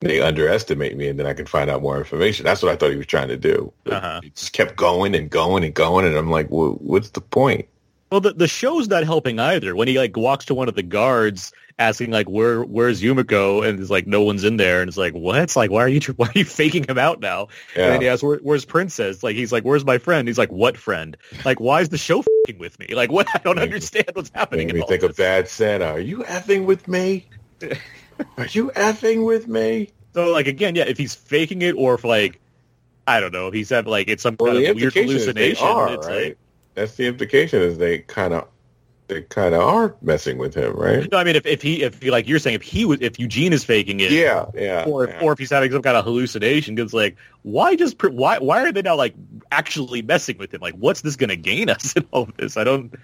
[0.00, 2.44] they underestimate me, and then I can find out more information.
[2.44, 3.72] That's what I thought he was trying to do.
[3.86, 4.20] Uh-huh.
[4.22, 7.68] He just kept going and going and going, and I'm like, well, what's the point?
[8.10, 9.76] Well, the, the show's not helping either.
[9.76, 13.78] When he like walks to one of the guards, asking like, "Where where's Yumiko?" and
[13.78, 16.00] it's like no one's in there, and it's like, "What?" It's like, why are you
[16.16, 17.48] why are you faking him out now?
[17.76, 20.52] And then he asks, Where, "Where's Princess?" Like he's like, "Where's my friend?" He's like,
[20.52, 22.94] "What friend?" Like, why is the show fing with me?
[22.94, 23.28] Like, what?
[23.34, 24.68] I don't understand what's happening.
[24.68, 25.18] Made me think of this.
[25.18, 25.86] Bad Santa.
[25.86, 27.26] Are you effing with me?
[28.36, 29.90] Are you effing with me?
[30.14, 32.40] So like again, yeah, if he's faking it or if like
[33.06, 35.26] I don't know, if he's having like it's some Well, kind of weird implication is
[35.34, 35.66] they hallucination.
[35.66, 36.26] are, it's right?
[36.28, 36.38] like
[36.74, 38.48] That's the implication is they kind of
[39.08, 41.10] they kind of are messing with him, right?
[41.10, 43.18] no, I mean if, if he if he, like you're saying if he was if
[43.18, 44.84] Eugene is faking it, Yeah, yeah.
[44.86, 45.20] or if, yeah.
[45.22, 48.72] or if he's having some kind of hallucination, because like why just why why are
[48.72, 49.14] they now like
[49.50, 50.60] actually messing with him?
[50.60, 52.56] Like what's this going to gain us in all of this?
[52.58, 52.94] I don't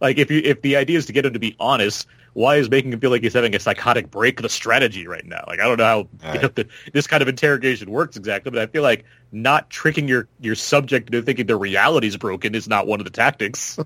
[0.00, 2.06] like if you if the idea is to get him to be honest.
[2.34, 5.24] Why is making him feel like he's having a psychotic break of the strategy right
[5.24, 5.44] now?
[5.46, 5.84] Like I don't know
[6.22, 9.70] how you know, the, this kind of interrogation works exactly, but I feel like not
[9.70, 13.78] tricking your your subject into thinking the reality's broken is not one of the tactics.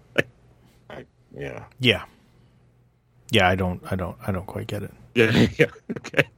[1.37, 1.65] yeah.
[1.79, 2.05] yeah
[3.31, 4.93] yeah I don't I don't I don't quite get it.
[5.15, 5.67] yeah, yeah,
[5.99, 6.29] okay.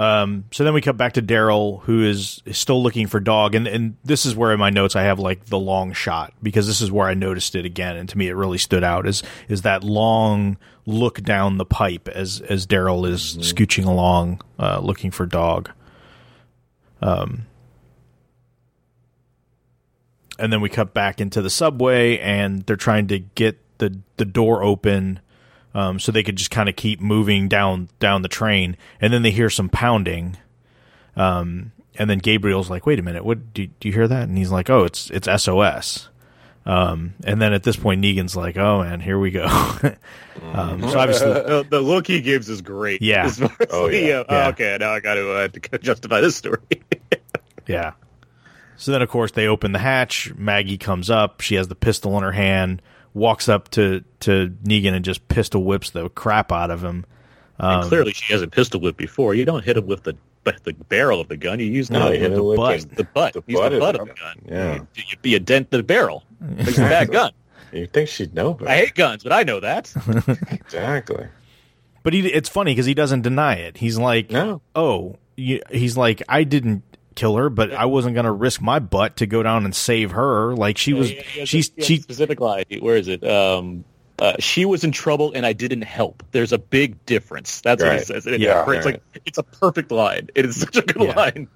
[0.00, 3.54] Um, so then we cut back to Daryl, who is, is still looking for dog,
[3.54, 6.66] and and this is where in my notes I have like the long shot because
[6.66, 9.22] this is where I noticed it again, and to me it really stood out is
[9.50, 15.10] is that long look down the pipe as as Daryl is scooching along, uh, looking
[15.10, 15.70] for dog.
[17.02, 17.44] Um,
[20.38, 24.24] and then we cut back into the subway, and they're trying to get the the
[24.24, 25.20] door open
[25.74, 28.76] um, so they could just kind of keep moving down down the train.
[29.00, 30.36] And then they hear some pounding,
[31.16, 34.36] um, and then Gabriel's like, "Wait a minute, what do, do you hear that?" And
[34.38, 36.08] he's like, "Oh, it's it's SOS."
[36.66, 39.44] Um, and then at this point, Negan's like, "Oh man, here we go."
[40.52, 43.00] um, so obviously, the, the look he gives is great.
[43.02, 43.24] Yeah.
[43.24, 44.14] As as Oh, the, yeah.
[44.20, 44.48] uh, Yeah.
[44.48, 46.58] okay, now I got to, uh, to justify this story.
[47.66, 47.92] Yeah.
[48.76, 50.32] So then, of course, they open the hatch.
[50.36, 51.40] Maggie comes up.
[51.42, 52.80] She has the pistol in her hand.
[53.14, 57.04] Walks up to to Negan and just pistol whips the crap out of him.
[57.58, 59.34] and Um, clearly, she has a pistol whip before.
[59.34, 60.16] You don't hit him with the
[60.64, 61.58] the barrel of the gun.
[61.60, 62.80] You use No, the, you hit him with butt.
[62.88, 63.32] the- the butt.
[63.34, 64.34] the use butt the of butt the of the gun.
[64.48, 64.74] Yeah.
[64.74, 64.86] You,
[65.22, 66.24] you, you dent the barrel.
[66.58, 67.32] It's a bad gun.
[67.72, 69.92] You think she'd know, but I hate guns, but I know that.
[70.50, 71.26] exactly.
[72.02, 73.76] But he, it's funny because he doesn't deny it.
[73.76, 74.60] He's like, No.
[74.74, 76.82] oh, you, he's like, I didn't
[77.14, 80.12] kill her, but I wasn't going to risk my butt to go down and save
[80.12, 80.54] her.
[80.54, 82.64] Like she was, He- he has a- she's he has a she, specific line.
[82.80, 83.24] Where is it?
[83.24, 83.84] Um,
[84.18, 86.22] uh, she was in trouble and I didn't help.
[86.32, 87.60] There's a big difference.
[87.62, 88.06] That's what he Right.
[88.06, 88.26] says.
[88.26, 88.64] And Yeah.
[88.70, 90.28] it's like it's a perfect line.
[90.34, 91.14] It is such a good Yeah.
[91.16, 91.48] line.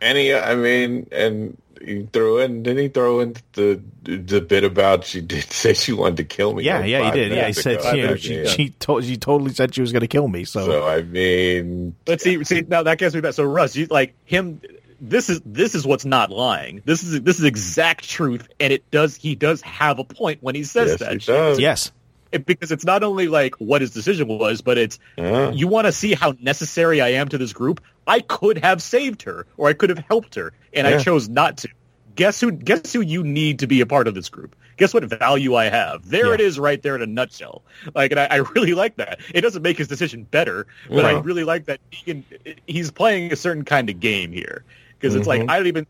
[0.00, 4.64] And he, I mean, and he threw in, didn't he throw in the the bit
[4.64, 6.64] about she did say she wanted to kill me?
[6.64, 7.32] yeah, like yeah, he did.
[7.32, 7.92] Yeah, he said, ago.
[7.92, 8.44] you know, she, yeah.
[8.48, 10.44] she, to, she totally said she was going to kill me.
[10.44, 12.42] So, So I mean, Let's see.
[12.44, 13.34] See now that gets me back.
[13.34, 14.60] So Russ, you like him.
[15.00, 16.82] This is this is what's not lying.
[16.84, 19.16] This is this is exact truth, and it does.
[19.16, 21.12] He does have a point when he says yes, that.
[21.12, 21.58] he does.
[21.58, 21.92] yes,
[22.32, 25.50] It- because it's not only like what his decision was, but it's Yeah.
[25.52, 27.80] you want to see how necessary I am to this group.
[28.06, 31.58] I could have saved her, or I could have helped her, and I chose not
[31.58, 31.68] to.
[32.14, 32.50] Guess who?
[32.50, 34.54] Guess who you need to be a part of this group.
[34.76, 36.08] Guess what value I have.
[36.08, 36.34] There Yeah.
[36.34, 37.62] it is, right there in a nutshell.
[37.94, 39.20] Like, and I, I really like that.
[39.32, 42.24] It doesn't make his decision better, but I really like that he can.
[42.66, 44.64] He's playing a certain kind of game here
[44.98, 45.50] because it's like Mhm.
[45.50, 45.86] I don't even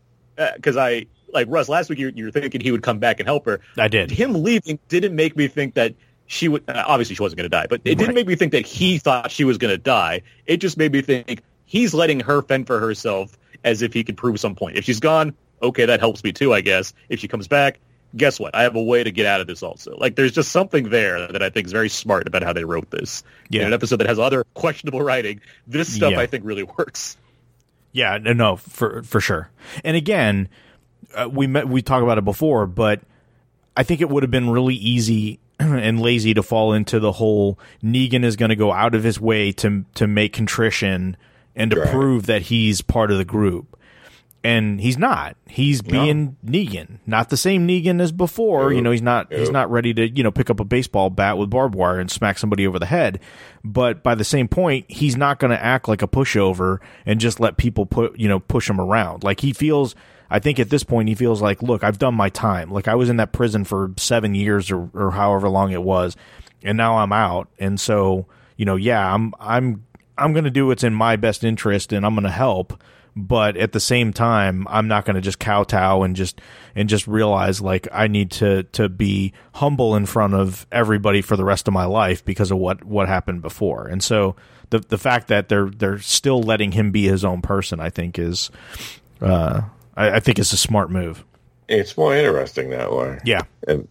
[0.55, 1.99] because I like Russ last week.
[1.99, 4.11] You, you were thinking he would come back and help her I did.
[4.11, 5.93] him leaving didn't make me think that
[6.27, 8.15] she would uh, obviously she wasn't going to die but it didn't Right.
[8.15, 11.01] make me think that he thought she was going to die it just made me
[11.01, 14.85] think he's letting her fend for herself as if he could prove some point if
[14.85, 17.79] she's gone okay that helps me too i guess if she comes back
[18.15, 20.51] guess what i have a way to get out of this also like there's just
[20.51, 23.61] something there that i think is very smart about how they wrote this Yeah.
[23.61, 26.19] in an episode that has other questionable writing this stuff Yeah.
[26.19, 27.17] i think really works
[27.91, 29.51] Yeah, no, no, for for sure.
[29.83, 30.49] And again,
[31.13, 33.01] uh, we met, we talked about it before, but
[33.77, 35.39] I think it would have been really easy
[35.83, 39.19] and lazy to fall into the whole Negan is going to go out of his
[39.19, 41.17] way to to make contrition
[41.55, 41.89] and to Right.
[41.89, 43.79] prove that he's part of the group.
[44.45, 45.37] And he's not.
[45.47, 48.73] He's being Negan, not the same Negan as before.
[48.73, 49.31] You know, he's not.
[49.31, 52.11] He's not ready to you know pick up a baseball bat with barbed wire and
[52.11, 53.21] smack somebody over the head.
[53.63, 57.39] But by the same point, he's not going to act like a pushover and just
[57.39, 59.23] let people put you know push him around.
[59.23, 59.95] Like he feels.
[60.33, 62.71] I think at this point he feels like, look, I've done my time.
[62.71, 66.17] Like I was in that prison for seven years or, or however long it was,
[66.63, 67.49] and now I'm out.
[67.59, 68.25] And so
[68.57, 69.85] you know, yeah, I'm I'm
[70.17, 72.81] I'm going to do what's in my best interest, and I'm going to help
[73.15, 76.41] but at the same time i'm not going to just kowtow and just
[76.75, 81.37] and just realize like i need to to be humble in front of everybody for
[81.37, 84.35] the rest of my life because of what what happened before and so
[84.71, 88.17] the the fact that they're they're still letting him be his own person i think
[88.17, 88.49] is
[89.21, 89.61] uh
[89.97, 91.23] i, I think it's a smart move
[91.69, 93.19] it's more interesting that way.
[93.23, 93.87] yeah in,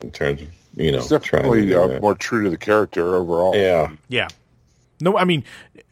[0.00, 3.14] in terms of you know It's trying to definitely uh, more true to the character
[3.14, 3.54] overall.
[3.54, 4.28] Yeah, yeah
[5.00, 5.44] no i mean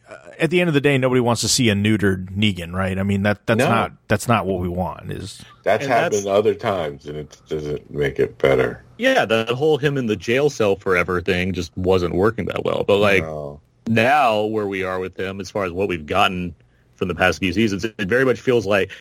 [0.09, 2.97] uh, at the end of the day nobody wants to see a neutered negan right
[2.97, 3.69] i mean that that's No.
[3.69, 7.39] not that's not what we want is that's And happened that's- other times, and it
[7.47, 8.83] doesn't make it better.
[8.97, 12.83] yeah the whole him in the jail cell forever thing just wasn't working that well
[12.83, 13.61] but like No.
[13.87, 16.55] now where we are with him as far as what we've gotten
[16.95, 18.91] from the past few seasons it very much feels like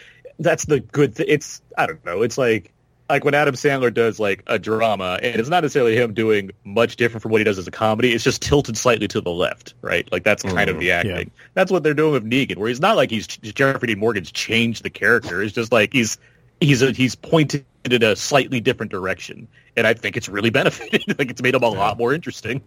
[0.40, 2.72] that's the good thing it's i don't know it's like
[3.08, 6.96] like when adam sandler does like a drama and it's not necessarily him doing much
[6.96, 9.74] different from what he does as a comedy it's just tilted slightly to the left
[9.82, 10.10] right?
[10.10, 11.16] Like that's kind of the acting.
[11.16, 11.24] Yeah.
[11.54, 14.82] that's what they're doing with negan where he's not like he's jeffrey dean morgan's changed
[14.82, 16.18] the character it's just like he's
[16.60, 21.02] he's a, he's pointed in a slightly different direction and i think it's really benefited
[21.18, 22.62] like it's made him a lot more interesting.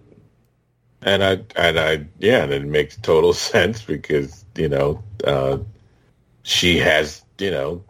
[1.05, 5.57] And I and I yeah, and it makes total sense because you know uh,
[6.43, 7.83] she has you know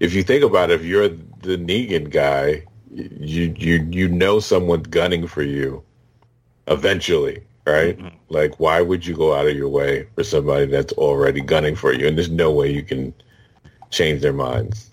[0.00, 4.86] if you think about it, if you're the Negan guy, you you you know someone's
[4.88, 5.82] gunning for you
[6.66, 7.98] eventually, right?
[7.98, 8.16] Mm-hmm.
[8.28, 11.92] Like why would you go out of your way for somebody that's already gunning for
[11.92, 12.06] you?
[12.06, 13.14] And there's no way you can
[13.90, 14.90] change their minds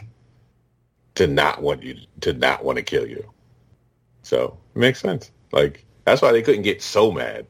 [1.15, 3.23] to not want you to not want to kill you.
[4.23, 5.32] So it makes sense.
[5.51, 7.47] Like that's why they couldn't get so mad.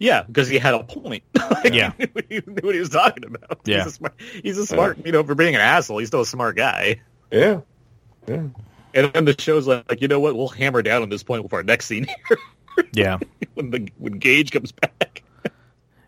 [0.00, 1.22] Yeah, because he had a point.
[1.62, 1.92] Like, Yeah.
[1.98, 3.60] he knew, he knew what he was talking about.
[3.64, 3.84] Yeah.
[3.84, 4.14] he's a smart.
[4.42, 5.04] He's a smart.
[5.04, 7.02] You know, for being an asshole, he's still a smart guy.
[7.30, 7.60] Yeah.
[8.26, 8.44] Yeah.
[8.94, 10.34] And then the show's like, like, you know what?
[10.36, 12.38] We'll hammer down on this point with our next scene here.
[12.94, 13.18] Yeah.
[13.54, 15.22] when the when Gage comes back.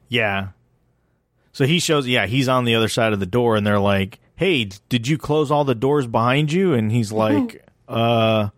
[0.09, 0.49] Yeah.
[1.53, 4.21] So he shows, yeah, he's on the other side of the door, and they're like,
[4.37, 8.49] "Hey, did you close all the doors behind you?" And he's like, "Uh,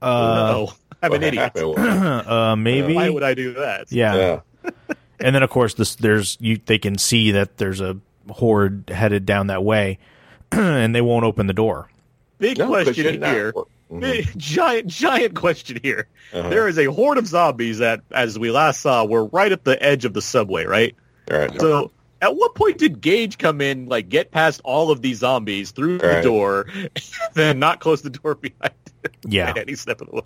[0.00, 0.72] uh, no,
[1.02, 1.52] I'm an idiot.
[1.56, 3.92] uh, maybe." Why would I do that?
[3.92, 4.14] Yeah.
[4.14, 4.40] Yeah.
[5.20, 7.96] And then of course this there's you they can see that there's a
[8.30, 9.98] horde headed down that way,
[10.52, 11.90] and they won't open the door.
[12.38, 13.52] Big No, 'cause you're question not- here.
[13.90, 14.00] Mhm.
[14.00, 16.06] Big, giant, giant question here.
[16.32, 16.50] Uh-huh.
[16.50, 19.82] There is a horde of zombies that, as we last saw, were right at the
[19.82, 20.94] edge of the subway, right?
[21.28, 21.58] Right.
[21.58, 21.90] So,
[22.22, 25.98] at what point did Gage come in, like, get past all of these zombies through
[25.98, 26.22] the Right.
[26.22, 26.66] door,
[27.34, 29.48] then not close the door behind him Yeah.
[29.50, 30.22] at any step of the way?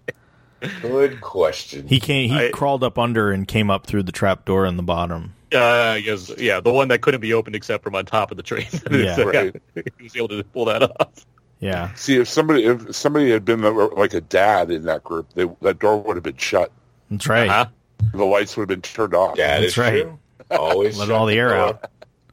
[0.81, 1.87] Good question.
[1.89, 4.77] He came he I- crawled up under and came up through the trap door in
[4.77, 5.35] the bottom.
[5.53, 8.43] Uh, yes, yeah, the one that couldn't be opened except from on top of the
[8.43, 8.67] train.
[8.91, 9.17] Yeah.
[9.17, 9.63] So, Right.
[9.75, 11.27] he was able to pull that off.
[11.61, 11.93] Yeah.
[11.95, 15.79] See, if somebody if somebody had been like a dad in that group, they, that
[15.79, 16.73] door would have been shut.
[17.11, 17.49] That's right.
[17.49, 17.67] Uh-huh.
[18.15, 19.37] The lights would have been turned off.
[19.39, 20.03] Yeah, That's right.
[20.03, 20.19] true.
[20.51, 21.89] Always Let all the air out.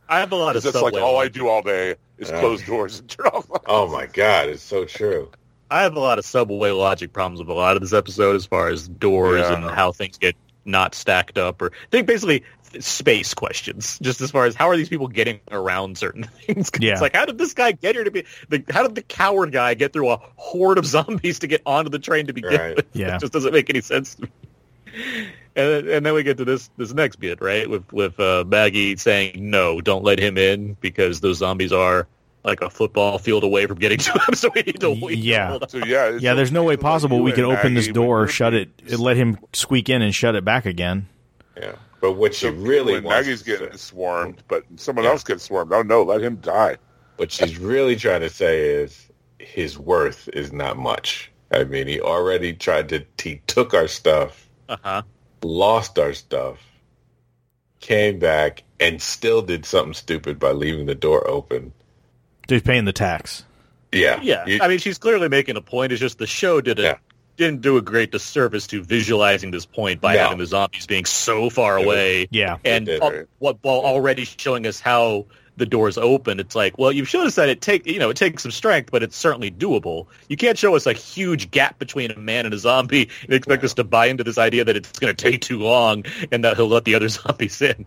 [0.07, 2.39] I have a lot of That's like all I do all day is Yeah.
[2.39, 3.49] close doors and turn off.
[3.49, 3.65] lights.
[3.67, 5.29] Oh my god, it's so true.
[5.71, 8.45] I have a lot of subway logic problems with a lot of this episode as
[8.45, 9.53] far as doors Yeah.
[9.53, 12.43] and how things get not stacked up or I think basically
[12.79, 16.91] space questions just as far as how are these people getting around certain things Yeah.
[16.93, 19.51] it's like how did this guy get here to be the, how did the coward
[19.51, 22.75] guy get through a horde of zombies to get onto the train to begin Right.
[22.75, 23.15] with Yeah.
[23.15, 24.29] it just doesn't make any sense to me
[25.55, 28.43] and then, and then we get to this this next bit right with with uh,
[28.47, 32.07] Maggie saying no don't let him in because those zombies are
[32.49, 35.49] like a football field away from getting to him so we need to wait Yeah.
[35.49, 35.69] Hold.
[35.71, 37.73] So yeah, it's Yeah, there's no way okay to let possible we in, could open
[37.75, 41.07] this door, but shut it, you're- let him squeak in and shut it back again.
[41.55, 41.73] Yeah.
[42.01, 45.11] But what she So really when wants Maggie's to getting say- swarmed, but someone Yeah.
[45.11, 45.71] else gets swarmed.
[45.73, 46.77] Oh no, let him die.
[47.17, 49.07] what she's really trying to say is
[49.39, 51.31] his worth is not much.
[51.51, 55.01] I mean, he already tried to he took our stuff, uh-huh
[55.41, 56.57] lost our stuff,
[57.79, 61.71] came back and still did something stupid by leaving the door open.
[62.49, 63.43] He's paying the tax.
[63.91, 64.19] Yeah.
[64.21, 65.91] Yeah, You- I mean, she's clearly making a point.
[65.91, 66.95] It's just the show did a, Yeah.
[67.37, 70.19] didn't do a great disservice to visualizing this point by No.
[70.23, 72.57] having the zombies being so far away, Yeah.
[72.65, 73.25] and did, al- right.
[73.39, 75.25] what while already showing us how
[75.59, 76.39] the doors open.
[76.39, 78.89] It's like, well, you've showed us that it take you know it takes some strength,
[78.91, 80.07] but it's certainly doable.
[80.27, 83.63] You can't show us a huge gap between a man and a zombie and expect
[83.63, 86.55] us to buy into this idea that it's going to take too long and that
[86.57, 87.85] he'll let the other zombies in.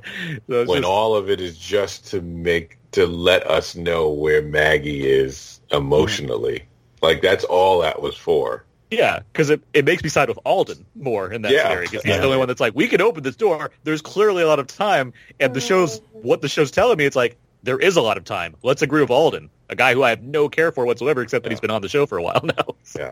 [0.49, 4.43] So when just- all of it is just to make to let us know where
[4.43, 6.65] Maggie is emotionally.
[7.01, 8.65] Like that's all that was for.
[8.91, 11.63] Yeah, because it, it makes me side with Alden more in that Yeah.
[11.63, 11.81] scenario.
[11.89, 12.19] Because he's Yeah.
[12.19, 13.71] the only one that's like, we can open this door.
[13.85, 17.07] There's clearly a lot of time, and the show's what the show's telling me.
[17.07, 18.57] It's like there is a lot of time.
[18.63, 21.51] Let's agree with Alden, a guy who I have no care for whatsoever, except that
[21.53, 22.75] he's been on the show for a while now.
[22.97, 23.11] Yeah.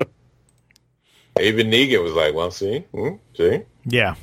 [1.41, 4.15] Even Negan was like, "Well, see, hmm, see." Yeah.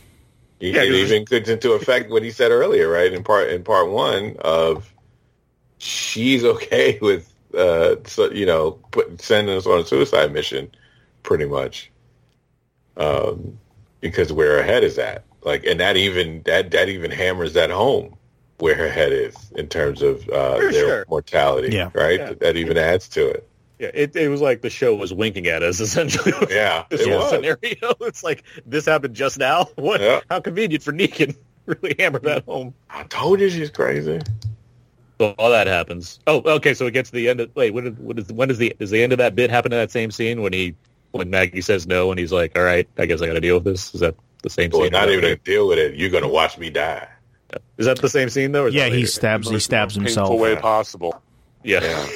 [0.60, 3.12] He, Yeah, it 'cause- even puts into effect what he said earlier, right?
[3.12, 4.92] In part in part one of
[5.78, 10.70] she's okay with uh, so, you know, put, sending us on a suicide mission,
[11.24, 11.90] pretty much,
[12.98, 13.58] um,
[14.02, 17.72] because where her head is at, like, and that even that that even hammers that
[17.72, 18.17] home
[18.60, 21.06] where her head is in terms of uh, their sure.
[21.10, 21.92] mortality, Yeah.
[21.94, 22.20] right?
[22.20, 22.34] Yeah.
[22.40, 23.48] That even adds to it.
[23.80, 26.34] Yeah, it, it was like the show was winking at us essentially.
[26.50, 27.30] Yeah, this it whole was.
[27.30, 27.94] scenario.
[28.02, 29.68] It's like this happened just now.
[29.76, 30.02] What?
[30.02, 30.22] Yeah.
[30.30, 31.36] How convenient for Negan.
[31.68, 32.74] Really hammer that home.
[32.90, 34.22] I told you she's crazy.
[35.20, 36.20] So all that happens.
[36.28, 36.74] Oh, okay.
[36.74, 37.74] So it gets to the end of wait.
[37.74, 39.78] What is, what is when is the does the end of that bit happen in
[39.78, 40.76] that same scene when he
[41.12, 43.56] when Maggie says no and he's like, all right, I guess I got to deal
[43.56, 43.94] with this.
[43.94, 44.92] Is that the same Well, scene?
[44.94, 45.96] not even to deal with it.
[45.96, 47.08] You're gonna watch me die.
[47.78, 48.66] Is that the same scene though?
[48.66, 50.30] Or Yeah, he stabs he stabs himself.
[50.30, 51.22] Painful way possible.
[51.64, 52.08] Yeah, Yeah.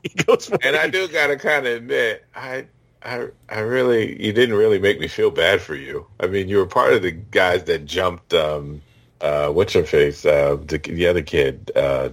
[0.02, 2.66] he goes for And I do gotta kind of admit, I,
[3.02, 6.06] I, I really, you didn't really make me feel bad for you.
[6.20, 8.34] I mean, you were part of the guys that jumped.
[8.34, 8.82] Um,
[9.20, 10.24] uh, what's her face?
[10.24, 12.10] Uh, the, the other kid uh,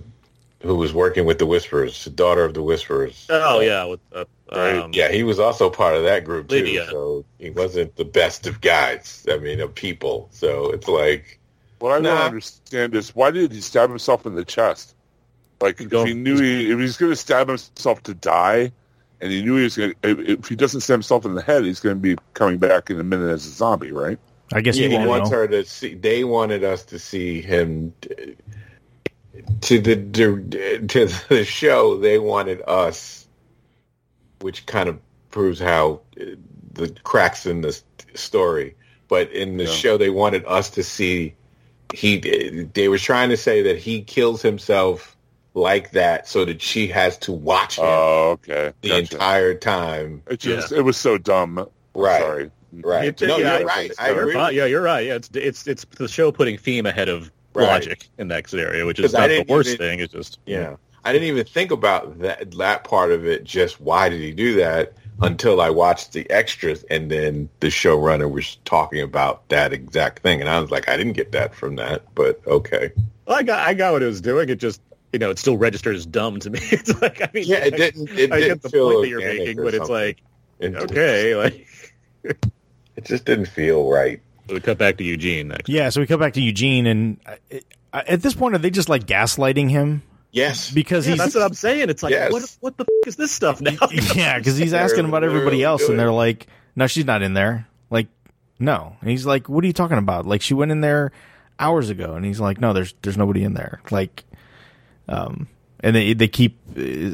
[0.61, 3.27] who was working with the Whisperers, the daughter of the Whisperers.
[3.29, 4.77] Oh yeah, with uh, Right.
[4.77, 6.85] um, Yeah, he was also part of that group too.
[6.89, 9.25] So he wasn't the best of guys.
[9.29, 10.29] I mean, of people.
[10.31, 11.39] So it's like,
[11.79, 12.09] What I Nah.
[12.15, 14.95] don't understand is why did he stab himself in the chest?
[15.61, 18.71] Like if he knew he, if he's going to stab himself to die,
[19.21, 21.65] and he knew he was going, to, if he doesn't stab himself in the head,
[21.65, 24.19] he's going to be coming back in a minute as a zombie, right?
[24.53, 25.37] I guess yeah, he he wants know.
[25.37, 25.95] her to see.
[25.95, 27.93] They wanted us to see him
[29.61, 29.95] to the
[30.87, 31.97] to the show.
[31.99, 33.27] They wanted us,
[34.41, 34.99] which kind of
[35.31, 36.25] proves how uh,
[36.73, 37.79] the cracks in the
[38.15, 38.75] story.
[39.09, 39.71] But in the Yeah.
[39.71, 41.36] show, they wanted us to see
[41.93, 42.17] he.
[42.73, 45.15] They were trying to say that he kills himself
[45.53, 48.73] like that, so that she has to watch oh, him Oh, okay.
[48.81, 49.13] the Gotcha.
[49.15, 50.21] entire time.
[50.27, 51.67] It just it was so dumb.
[51.95, 52.21] Right.
[52.21, 52.51] Sorry.
[52.73, 53.07] Right.
[53.21, 53.91] It- no, yeah, you're I- right.
[53.97, 54.33] I agree.
[54.33, 54.53] fine.
[54.55, 55.05] Yeah, you're right.
[55.05, 57.65] Yeah, it's it's it's the show putting theme ahead of Right.
[57.65, 59.99] logic in that scenario, which is not the worst even- thing.
[60.01, 60.75] It's just Yeah.
[61.03, 63.43] I didn't even think about that that part of it.
[63.45, 64.93] Just why did he do that?
[65.21, 70.41] Until I watched the extras, and then the showrunner was talking about that exact thing,
[70.41, 72.91] and I was like, I didn't get that from that, but okay.
[73.25, 74.49] Well, I got I got what it was doing.
[74.49, 74.79] It just
[75.11, 76.59] you know it still registered as dumb to me.
[76.71, 78.09] It's like I mean Yeah, it I- didn't.
[78.11, 80.21] It I didn't get the feel point that you're making, or but it's like
[80.59, 81.67] It- okay, like
[82.95, 84.21] it just didn't feel right.
[84.49, 85.67] we cut back to Eugene next.
[85.69, 88.87] Yeah, so we come back to Eugene, and uh, at this point, are they just
[88.89, 91.89] like gaslighting him Yes, because Yeah, he's that's what I'm saying.
[91.89, 92.31] It's like Yes.
[92.31, 93.71] what what the f- is this stuff now?
[94.15, 97.67] yeah, because he's asking about everybody else, and they're like, "No, she's not in there."
[97.89, 98.07] Like,
[98.59, 101.11] no, and he's like, "What are you talking about?" Like, she went in there
[101.59, 104.25] hours ago, and he's like, "No, there's there's nobody in there." Like,
[105.07, 105.47] um,
[105.79, 106.59] and they they keep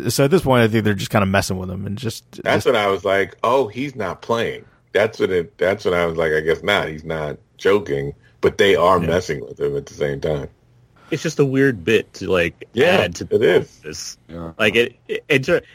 [0.10, 2.42] so at this point, I think they're just kind of messing with him and just
[2.44, 4.66] that's just- when I was like, oh, he's not playing.
[4.92, 5.58] That's when it.
[5.58, 6.88] That's when I was like, I guess not.
[6.90, 10.50] He's not joking, but they are messing with him at the same time.
[11.14, 13.80] It's just a weird bit to like Yeah, add to it is.
[13.80, 14.18] this.
[14.28, 14.54] Yeah.
[14.58, 15.66] Like it, it, it, it,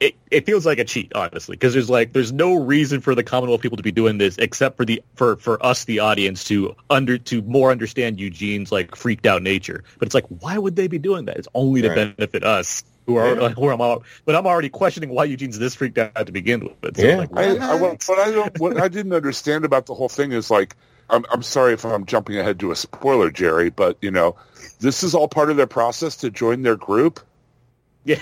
[0.00, 3.22] it, it feels like a cheat, honestly, because there's like there's no reason for the
[3.22, 6.74] Commonwealth people to be doing this except for the for for us, the audience, to
[6.88, 9.84] under to more understand Eugene's like freaked out nature.
[9.98, 11.36] But it's like, why would they be doing that?
[11.36, 12.16] It's only to Right.
[12.16, 12.82] benefit us.
[13.04, 13.50] Who are Yeah.
[13.50, 16.96] who I'm all, but I'm already questioning why Eugene's this freaked out to begin with.
[16.96, 17.16] So Yeah.
[17.16, 20.50] like, I, I, what I don't, what I didn't understand about the whole thing is
[20.50, 20.74] like,
[21.10, 24.36] I'm, I'm sorry if I'm jumping ahead to a spoiler, Jerry, but you know,
[24.80, 27.20] this is all part of their process to join their group.
[28.04, 28.20] yeah,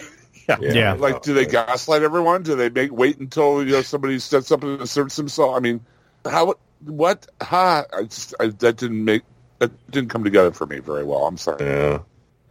[0.49, 0.59] yeah.
[0.61, 0.93] Yeah.
[0.93, 2.43] Like, do they gaslight everyone?
[2.43, 5.57] Do they make wait until you know somebody says something and asserts himself?
[5.57, 5.81] I mean,
[6.25, 6.55] how?
[6.85, 7.27] What?
[7.41, 7.85] Ha!
[7.93, 9.23] I just I, that didn't make
[9.59, 11.27] that didn't come together for me very well.
[11.27, 11.65] I'm sorry.
[11.65, 12.01] Yeah.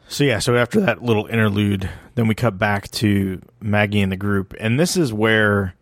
[0.07, 4.17] So yeah, so after that little interlude, then we cut back to Maggie and the
[4.17, 5.73] group, and this is where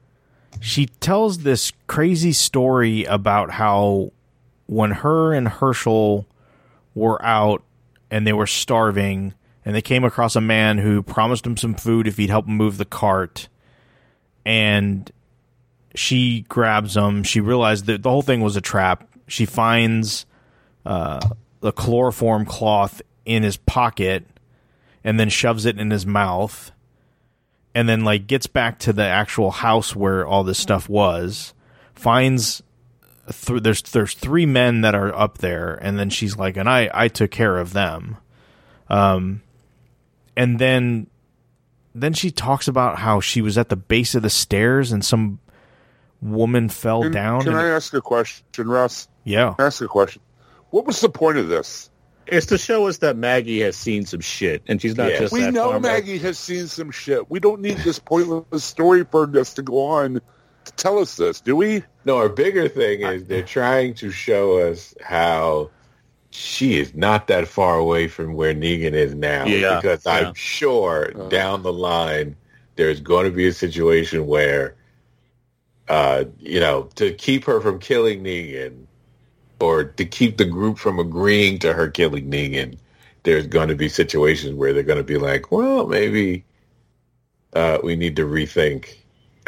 [0.59, 4.11] she tells this crazy story about how
[4.69, 6.27] when her and Hershel
[6.93, 7.63] were out
[8.11, 9.33] and they were starving,
[9.65, 12.55] and they came across a man who promised them some food if he'd help him
[12.55, 13.49] move the cart,
[14.45, 15.11] and
[15.95, 17.23] she grabs him.
[17.23, 19.07] She realized that the whole thing was a trap.
[19.27, 20.27] She finds
[20.85, 21.19] uh,
[21.61, 24.25] the chloroform cloth in his pocket
[25.03, 26.71] and then shoves it in his mouth
[27.75, 31.53] and then like gets back to the actual house where all this stuff was
[31.93, 32.63] finds
[33.31, 36.89] th- there's there's three men that are up there and then she's like and I
[36.93, 38.17] I took care of them
[38.89, 39.41] um
[40.35, 41.07] and then
[41.95, 45.39] then she talks about how she was at the base of the stairs and some
[46.21, 49.07] woman fell Can, down can and- I ask a question, Russ?
[49.23, 50.21] yeah Can I ask a question?
[50.71, 51.89] What was the point of this?
[52.27, 55.19] It's to show us that Maggie has seen some shit, and she's not Yeah.
[55.21, 55.79] just We that know farmer.
[55.87, 57.27] Maggie has seen some shit.
[57.31, 60.21] We don't need this pointless story for us to go on
[60.65, 61.83] to tell us this, do we?
[62.09, 65.69] No, a bigger thing is they're trying to show us how
[66.31, 69.45] she is not that far away from where Negan is now.
[69.45, 70.13] Yeah, Because yeah.
[70.13, 72.35] I'm sure down the line
[72.77, 74.73] there's going to be a situation where,
[75.87, 78.85] uh, you know, to keep her from killing Negan
[79.59, 82.75] or to keep the group from agreeing to her killing Negan,
[83.21, 86.43] there's going to be situations where they're going to be like, well, maybe
[87.53, 88.95] uh, we need to rethink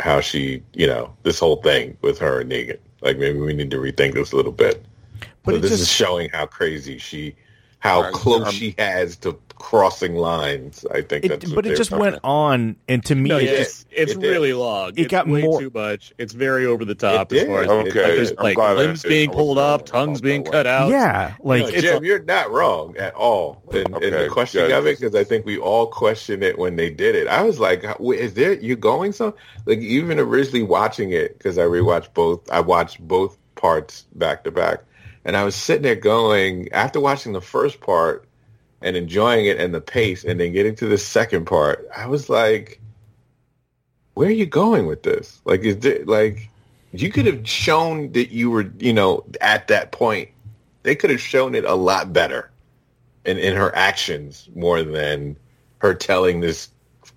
[0.01, 2.77] how she, you know, this whole thing with her and Negan.
[3.01, 4.83] Like maybe we need to rethink this a little bit.
[5.43, 7.35] But so this just- is showing how crazy she,
[7.79, 10.85] how Right, close um, she has to crossing lines.
[10.91, 12.27] I think that's it, what but it just went about.
[12.27, 14.29] on and to me No, it yeah, just it's, it's it did.
[14.31, 14.89] really long.
[14.89, 16.13] It it's got way more- too much.
[16.17, 17.71] It's very over the top as far as did.
[17.71, 20.89] Okay, like, there's I'm like limbs being pulled off, tongues being cut out.
[20.89, 24.71] yeah like No, Jim, a- you're not wrong at all in, in the question good.
[24.71, 27.27] of it because I think we all questioned it when they did it.
[27.27, 29.33] I was like, "Is there you going some?"
[29.65, 32.49] Like even originally watching it because I rewatched both.
[32.51, 34.79] I watched both parts back to back,
[35.23, 38.25] and I was sitting there going after watching the first part
[38.81, 41.87] and enjoying it and the pace, and then getting to the second part.
[41.95, 42.79] I was like,
[44.13, 45.41] "Where are you going with this?
[45.45, 46.49] Like, is there like?"
[46.93, 50.29] You could have shown that you were, you know, at that point
[50.83, 52.49] they could have shown it a lot better
[53.23, 55.37] in, in her actions more than
[55.77, 56.69] her telling this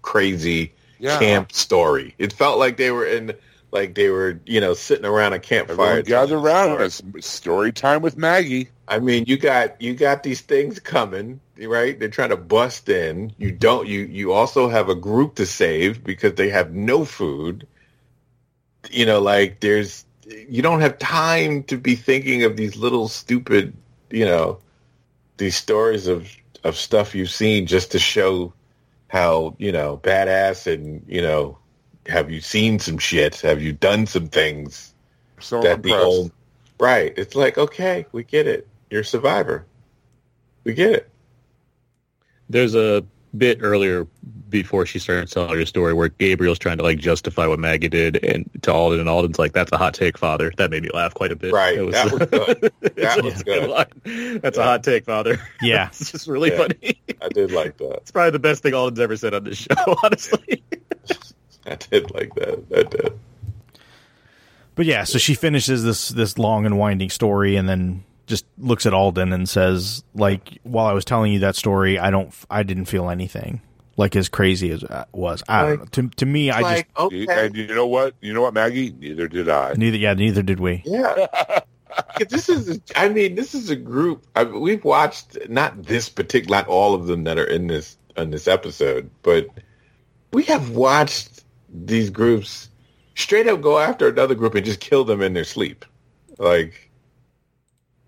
[0.03, 1.19] crazy Yeah.
[1.19, 2.15] camp story.
[2.19, 3.33] It felt like they were in
[3.73, 5.99] like they were, you know, sitting around a campfire.
[5.99, 6.81] Everyone gather around.
[6.81, 8.69] It's story time with Maggie.
[8.87, 11.99] I mean, you got you got these things coming, right?
[11.99, 13.33] They're trying to bust in.
[13.39, 17.67] You don't you you also have a group to save because they have no food.
[18.91, 23.75] You know, like there's you don't have time to be thinking of these little stupid,
[24.11, 24.59] you know,
[25.39, 26.31] these stories of
[26.63, 28.53] of stuff you've seen just to show
[29.09, 31.59] how, you know, badass and, you know,
[32.07, 33.41] have you seen some shit?
[33.43, 34.95] Have you done some things?
[35.41, 36.07] So that the impressed.
[36.07, 36.33] old
[36.79, 37.13] right.
[37.17, 38.69] It's like okay, we get it.
[38.91, 39.67] You're a survivor.
[40.65, 41.11] We get it.
[42.49, 43.05] There's a
[43.37, 44.07] bit earlier
[44.49, 48.23] before she started telling her story where Gabriel's trying to like justify what Maggie did
[48.25, 50.53] and to Alden and Alden's like, that's a hot take, father.
[50.57, 51.53] That made me laugh quite a bit.
[51.53, 51.77] Right.
[51.77, 52.73] It that was good.
[52.97, 53.69] That was good.
[53.69, 54.39] line.
[54.41, 55.41] That's a hot take, father.
[55.61, 55.87] Yeah.
[55.93, 56.59] it's just really Yeah.
[56.59, 57.01] funny.
[57.21, 57.95] I did like that.
[58.03, 60.63] It's probably the best thing Alden's ever said on this show, honestly.
[61.67, 62.65] I did like that.
[62.77, 63.19] I did.
[64.77, 68.87] But yeah, so she finishes this this long and winding story, and then just looks
[68.87, 72.63] at Alden and says, "Like while I was telling you that story, I don't, I
[72.63, 73.61] didn't feel anything
[73.97, 75.43] like as crazy as it was.
[75.49, 75.85] I don't know.
[75.87, 78.15] To to me, I like You- okay, And you know what?
[78.21, 78.95] You know what, Maggie?
[78.99, 79.75] Neither did I.
[79.75, 79.97] neither.
[79.97, 80.83] Yeah, neither did we.
[80.85, 81.27] Yeah,
[82.29, 84.27] this is, I mean, this is a group.
[84.35, 88.31] I, we've watched not this particular, not all of them that are in this in
[88.31, 89.47] this episode, but
[90.33, 92.69] we have watched these groups
[93.17, 95.85] straight up go after another group and just kill them in their sleep.
[96.39, 96.84] Like,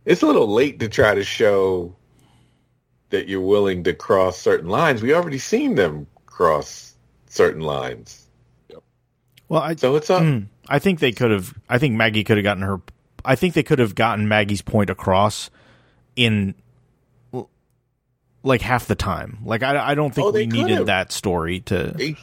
[0.06, 1.94] it's a little late to try to show
[3.10, 5.02] that you're willing to cross certain lines.
[5.02, 6.94] We already seen them cross
[7.28, 8.26] certain lines,
[9.48, 10.38] Well, I so it's a Hmm.
[10.68, 11.54] I think they could have.
[11.68, 12.80] I think Maggie could have gotten her.
[13.24, 15.50] I think they could have gotten Maggie's point across
[16.16, 16.54] in
[18.42, 19.38] like half the time.
[19.44, 20.86] Like I, I don't think Oh, we needed could've.
[20.86, 21.92] that story to.
[21.94, 22.16] they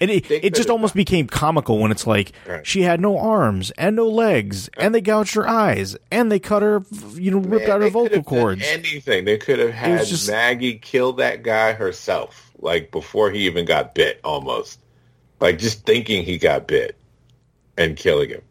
[0.00, 2.66] And it, They it just almost became comical when it's like Right.
[2.66, 6.62] she had no arms and no legs, and they gouged her eyes, and they cut
[6.62, 6.82] her,
[7.14, 8.62] you know, ripped Man, out her vocal cords.
[8.66, 13.64] Anything they could have had just- Maggie kill that guy herself, like before he even
[13.64, 14.80] got bit, almost
[15.40, 16.96] like just thinking he got bit
[17.76, 18.42] and killing him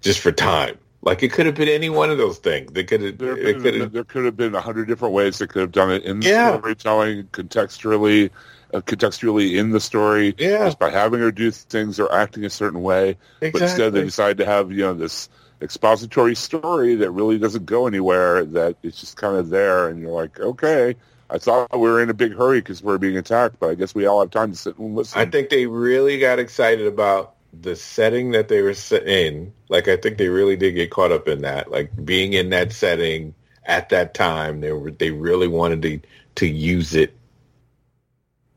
[0.00, 0.76] just for time.
[1.04, 2.72] Like it could have been any one of those things.
[2.72, 3.18] They could have.
[3.18, 5.72] There It could, have, there could have been a hundred different ways they could have
[5.72, 6.56] done it in the Yeah.
[6.56, 8.30] storytelling, contextually,
[8.72, 10.64] uh, contextually in the story, Yeah.
[10.64, 13.18] just by having her do things or acting a certain way.
[13.40, 15.28] But instead, they decide to have you know this
[15.60, 18.44] expository story that really doesn't go anywhere.
[18.44, 20.96] That it's just kind of there, and you're like, okay.
[21.30, 23.94] I thought we were in a big hurry because we're being attacked, but I guess
[23.94, 25.18] we all have time to sit and listen.
[25.18, 29.52] I think they really got excited about the setting that they were set in.
[29.68, 31.70] Like I think they really did get caught up in that.
[31.70, 33.34] Like being in that setting
[33.64, 36.00] at that time, they were they really wanted to
[36.36, 37.16] to use it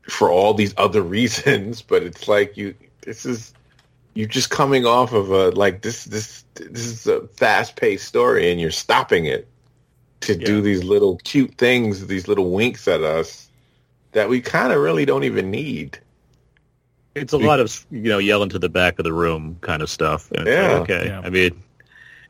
[0.08, 1.82] for all these other reasons.
[1.82, 3.52] But it's like you this is
[4.14, 8.50] you're just coming off of a like this this this is a fast paced story
[8.50, 9.46] and you're stopping it
[10.20, 13.48] to do these little cute things, these little winks at us
[14.12, 15.98] that we kind of really don't even need.
[17.22, 19.90] It's a lot of you know yelling to the back of the room kind of
[19.90, 20.30] stuff.
[20.32, 20.78] And it's like, Yeah.
[20.96, 21.06] okay.
[21.08, 21.20] Yeah.
[21.24, 21.62] I mean,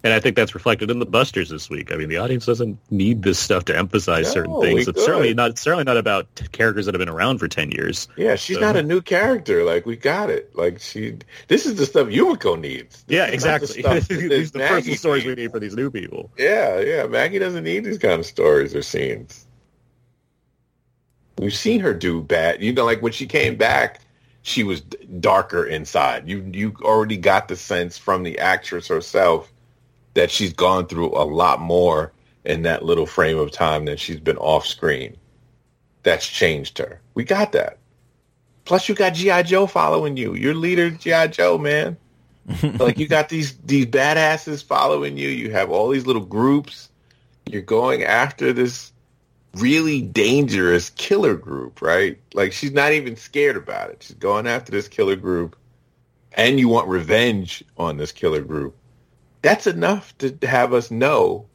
[0.05, 1.91] and I think that's reflected in the Busters this week.
[1.91, 4.87] I mean, the audience doesn't need this stuff to emphasize No, certain things.
[4.87, 5.37] It's certainly could.
[5.37, 8.07] not certainly not about characters that have been around for ten years.
[8.17, 9.65] Yeah, she's So- not a new character.
[9.65, 10.55] Like we got it.
[10.55, 11.17] Like she,
[11.49, 13.03] this is the stuff Yumiko needs.
[13.05, 13.83] This Yeah, is not the exactly.
[14.01, 16.31] stuff these the personal stories we need for these new people.
[16.39, 17.07] Yeah, yeah.
[17.07, 19.45] Maggie doesn't need these kind of stories or scenes.
[21.39, 22.63] We've seen her do bad.
[22.63, 24.01] You know, like when she came back,
[24.49, 26.29] she was darker inside.
[26.29, 29.53] You you already got the sense from the actress herself
[30.15, 32.13] that she's gone through a lot more
[32.45, 35.17] in that little frame of time than she's been off screen.
[36.03, 37.01] That's changed her.
[37.15, 37.79] We got that.
[38.65, 40.35] Plus, you got GI Joe following you.
[40.35, 41.97] Your leader, GI Joe, man.
[42.79, 45.29] like you got these these badasses following you.
[45.29, 46.89] You have all these little groups.
[47.47, 48.93] You're going after this
[49.59, 52.19] really dangerous killer group, right?
[52.35, 54.03] Like she's not even scared about it.
[54.03, 55.57] She's going after this killer group,
[56.33, 58.77] and you want revenge on this killer group.
[59.43, 61.47] That's enough to have us know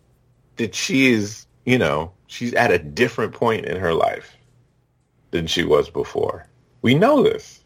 [0.57, 4.35] that she is, you know, she's at a different point in her life
[5.31, 6.47] than she was before.
[6.81, 7.62] We know this.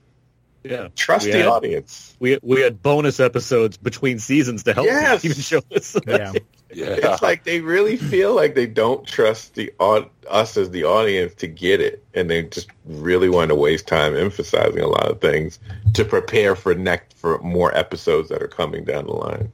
[0.64, 2.16] Yeah, Trust We the had- audience.
[2.20, 5.24] we we had bonus episodes between seasons to help Yes.
[5.24, 5.96] even show us.
[6.06, 6.34] yeah,
[6.74, 6.86] yeah.
[6.98, 11.48] It's like they really feel like they don't trust the us as the audience to
[11.48, 15.58] get it, and they just really want to waste time emphasizing a lot of things
[15.94, 19.52] to prepare for next for more episodes that are coming down the line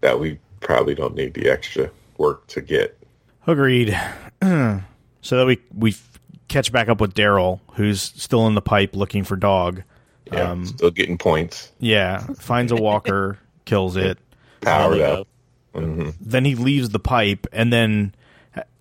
[0.00, 2.96] that we probably don't need the extra work to get.
[3.46, 3.90] agreed.
[4.42, 4.80] so
[5.36, 5.94] that we we
[6.48, 9.82] catch back up with Daryl, who's still in the pipe looking for dog.
[10.32, 14.18] Yeah, Um, still getting points, Yeah, finds a walker, kills it.
[14.62, 15.28] powered up.
[15.74, 18.14] hmm then he leaves the pipe and then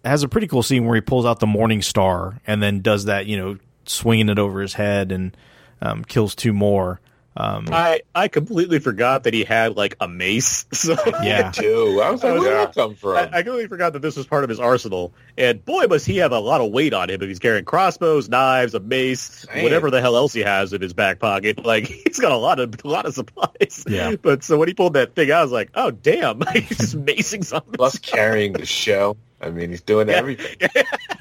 [0.06, 3.06] has a pretty cool scene where he pulls out the morning star and then does
[3.06, 5.36] that you know swinging it over his head and
[5.82, 7.02] um, kills two more
[7.36, 10.66] Um, I I completely forgot that he had like a mace.
[10.74, 11.50] So Yeah.
[11.52, 12.00] Too.
[12.04, 13.18] I was like, I was- where did that come from?
[13.18, 15.14] I, I completely forgot that this was part of his arsenal.
[15.38, 18.30] And boy, must he have a lot of weight on him if he's carrying crossbows,
[18.30, 19.64] knives, a mace, Man.
[19.64, 21.64] whatever the hell else he has in his back pocket.
[21.66, 23.84] Like he's got a lot of a lot of supplies.
[23.88, 24.16] Yeah.
[24.22, 26.96] But so when he pulled that thing out, I was like, oh damn, he's just
[27.04, 27.74] macing something.
[27.74, 29.18] Plus carrying the show.
[29.42, 30.16] I mean, he's doing Yeah.
[30.16, 30.56] everything.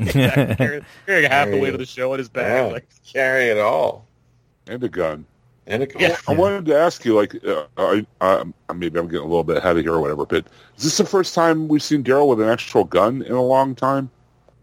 [0.08, 2.46] carrying, carrying half the weight of the show on his back.
[2.66, 4.06] Yeah, Like, carrying it all.
[4.68, 5.24] and a gun.
[5.66, 6.16] And a Yeah.
[6.26, 8.42] I wanted to ask you, like, uh, I, I,
[8.74, 10.46] maybe I'm getting a little bit ahead of here or whatever, but
[10.76, 13.74] is this the first time we've seen Daryl with an actual gun in a long
[13.74, 14.10] time?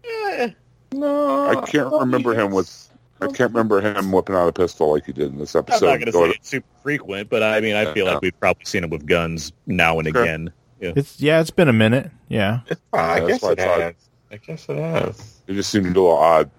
[0.04, 0.50] eh,
[0.92, 2.88] no, I can't remember him with.
[3.22, 5.86] I can't remember him whipping out a pistol like he did in this I'm episode.
[5.86, 8.12] not going to say it's super frequent, but I mean, I feel Yeah.
[8.14, 10.22] like we've probably seen him with guns now and Sure.
[10.22, 10.50] again.
[10.80, 10.92] Yeah.
[10.96, 12.10] It's yeah, it's been a minute.
[12.28, 12.60] Yeah.
[12.94, 13.94] I Yeah, guess it I has.
[14.32, 15.40] I guess it has.
[15.46, 16.50] It just seemed a little odd.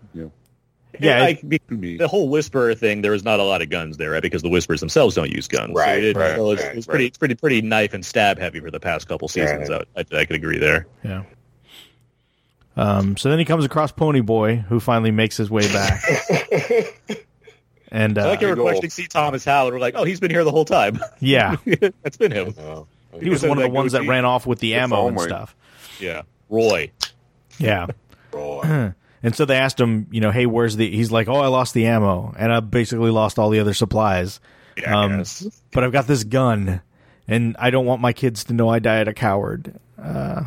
[1.00, 3.62] You know, Yeah, like, be- to the whole whisperer thing, there was not a lot
[3.62, 4.22] of guns there, right?
[4.22, 5.74] Because the whisperers themselves don't use guns.
[5.74, 7.08] Right, so it, right, so it's, right, it's pretty, right.
[7.08, 9.70] it's pretty, pretty knife and stab heavy for the past couple seasons.
[9.70, 9.88] Right.
[9.96, 10.88] I, I, I could agree there.
[11.04, 11.24] Yeah.
[12.78, 16.04] Um, so then he comes across Pony Boy, who finally makes his way back.
[17.90, 19.08] and I uh, like you were big ol' questioning C.
[19.08, 19.72] Thomas Howell.
[19.72, 21.00] We're like, oh, he's been here the whole time.
[21.20, 21.58] yeah,
[22.02, 22.54] That's been him.
[23.20, 25.56] He was one of the ones that ran off with the ammo and stuff.
[26.00, 26.92] Yeah, Roy.
[27.60, 27.88] Yeah.
[28.32, 28.94] Boy.
[29.24, 30.90] And so they asked him, you know, hey, where's the?
[30.90, 34.40] He's like, oh, I lost the ammo, and I basically lost all the other supplies.
[34.78, 35.48] Yeah, Um, guess.
[35.72, 36.82] But I've got this gun,
[37.28, 39.80] and I don't want my kids to know I died a coward.
[40.02, 40.46] Uh,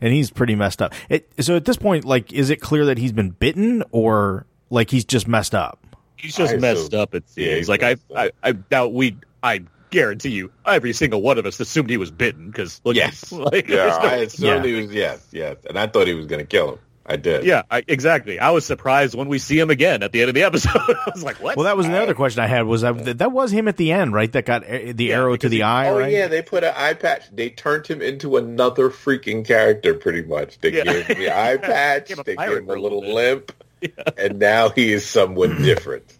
[0.00, 0.94] and he's pretty messed up.
[1.08, 4.90] It, so at this point, like, is it clear that he's been bitten, or like
[4.90, 5.78] he's just messed up?
[6.16, 7.14] He's just I messed assume- up.
[7.14, 8.34] It Yeah, he's like I, I, up.
[8.42, 9.16] I doubt we.
[9.44, 13.30] I guarantee you, every single one of us assumed he was bitten because look, Yes.
[13.32, 14.70] like, Yeah, no- I assumed Yeah.
[14.70, 16.78] he was yes, yes, and I thought he was going to kill him.
[17.10, 17.44] I did.
[17.44, 18.38] Yeah, I, exactly.
[18.38, 20.76] I was surprised when we see him again at the end of the episode.
[20.76, 22.66] I was like, "What?" Well, that was another question I had.
[22.66, 24.30] Was that that was him at the end, right?
[24.30, 26.12] That got uh, the arrow to the he- eye, Oh right?
[26.12, 27.22] yeah, they put an eye patch.
[27.32, 30.58] They turned him into another freaking character, pretty much.
[30.60, 30.84] They Yeah.
[30.84, 32.08] gave him the eye patch.
[32.08, 33.52] Gave him a they gave him a a little little limp,
[34.18, 36.12] and now he is someone different.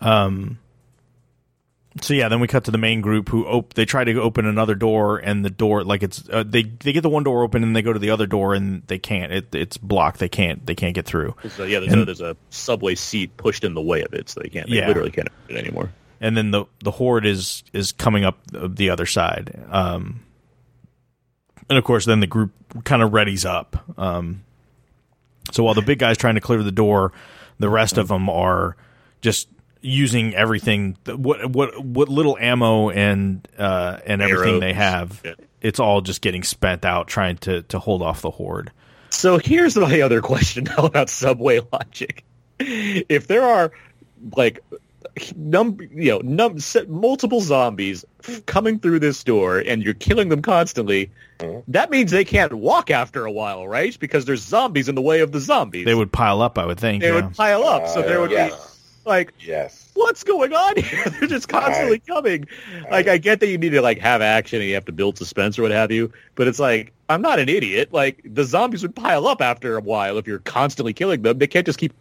[0.00, 0.58] Um.
[2.00, 4.46] So yeah, then we cut to the main group who op- they try to open
[4.46, 7.64] another door, and the door like it's uh, they they get the one door open
[7.64, 9.32] and they go to the other door and they can't.
[9.32, 10.20] It, it's blocked.
[10.20, 10.64] They can't.
[10.64, 11.34] They can't get through.
[11.48, 14.28] So yeah, there's, And- a, there's a subway seat pushed in the way of it,
[14.28, 14.68] so they can't.
[14.70, 14.86] They Yeah.
[14.86, 15.90] literally can't open it anymore.
[16.20, 19.60] and then the the horde is is coming up the other side.
[19.68, 20.20] Um,
[21.68, 22.52] and of course, then the group
[22.84, 23.76] kind of readies up.
[23.98, 24.42] Um,
[25.50, 27.12] so while the big guy's trying to clear the door,
[27.58, 28.76] the rest of them are
[29.22, 29.48] just
[29.82, 34.60] using everything what what what little ammo and uh, and everything Arrows.
[34.60, 35.20] they have.
[35.24, 35.34] Yeah.
[35.60, 38.70] It's all just getting spent out trying to to hold off the horde.
[39.10, 42.24] So here's my other question now about subway logic.
[42.58, 43.72] If there are
[44.36, 44.60] like
[45.34, 48.04] num you know num se- multiple zombies
[48.46, 51.10] coming through this door and you're killing them constantly,
[51.68, 53.98] that means they can't walk after a while, right?
[53.98, 55.84] Because there's zombies in the way of the zombies.
[55.86, 57.02] They would pile up, I would think.
[57.02, 57.14] they yeah.
[57.16, 58.52] would pile up, so there Uh, would yes.
[58.52, 58.69] be
[59.04, 59.90] like Yes.
[59.94, 61.04] what's going on here?
[61.18, 62.46] They're just constantly coming.
[62.90, 65.18] Like, I get that you need to like have action and you have to build
[65.18, 67.92] suspense or what have you, but it's like I'm not an idiot.
[67.92, 71.38] Like the zombies would pile up after a while if you're constantly killing them.
[71.38, 71.92] They can't just keep.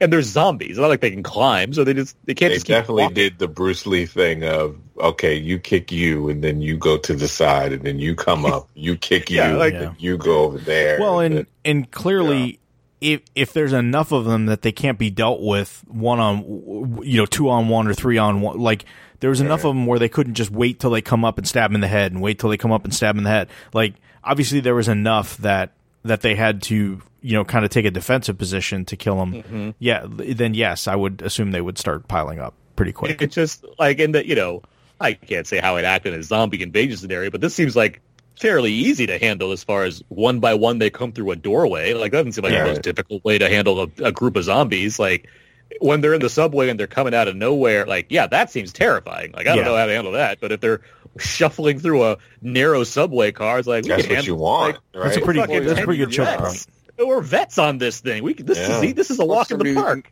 [0.00, 0.70] And they're zombies.
[0.70, 3.02] It's not like they can climb, so they just they can't They just keep definitely
[3.02, 3.14] walking.
[3.16, 7.12] did the Bruce Lee thing of okay, you kick you, and then you go to
[7.14, 10.44] the side, and then you come up, you kick you, like- and then you go
[10.44, 10.98] over there.
[10.98, 12.58] Well, and then- and clearly,
[13.00, 17.16] if if there's enough of them that they can't be dealt with one on, you
[17.16, 18.84] know, two on one or three on one, like
[19.20, 21.46] there was enough of them where they couldn't just wait till they come up and
[21.46, 23.24] stab him in the head and wait till they come up and stab him in
[23.24, 23.48] the head.
[23.72, 23.94] Like
[24.24, 25.72] obviously there was enough that
[26.04, 29.32] that they had to you know kind of take a defensive position to kill him.
[29.34, 29.70] Mm-hmm.
[29.78, 33.20] Yeah, then yes, I would assume they would start piling up pretty quick.
[33.22, 34.62] It's just like in the you know
[35.00, 38.00] I can't say how it acted in a zombie invasion scenario, but this seems like
[38.40, 41.94] fairly easy to handle as far as one by one they come through a doorway.
[41.94, 42.64] Like that doesn't seem like Yeah.
[42.64, 44.98] the most difficult way to handle a, a group of zombies.
[44.98, 45.28] Like
[45.80, 48.72] when they're in the subway and they're coming out of nowhere, like yeah, that seems
[48.72, 49.32] terrifying.
[49.32, 49.64] Like I don't Yeah.
[49.64, 50.80] know how to handle that, but if they're
[51.18, 54.74] shuffling through a narrow subway car, it's like we that's can what handle you want,
[54.74, 55.04] like, right?
[55.04, 56.66] That's a pretty fucking that's a pretty good choke vets.
[56.96, 57.08] point.
[57.08, 58.22] We're vets on this thing.
[58.24, 58.80] We this Yeah.
[58.82, 60.10] is this is a walk in the mean, park.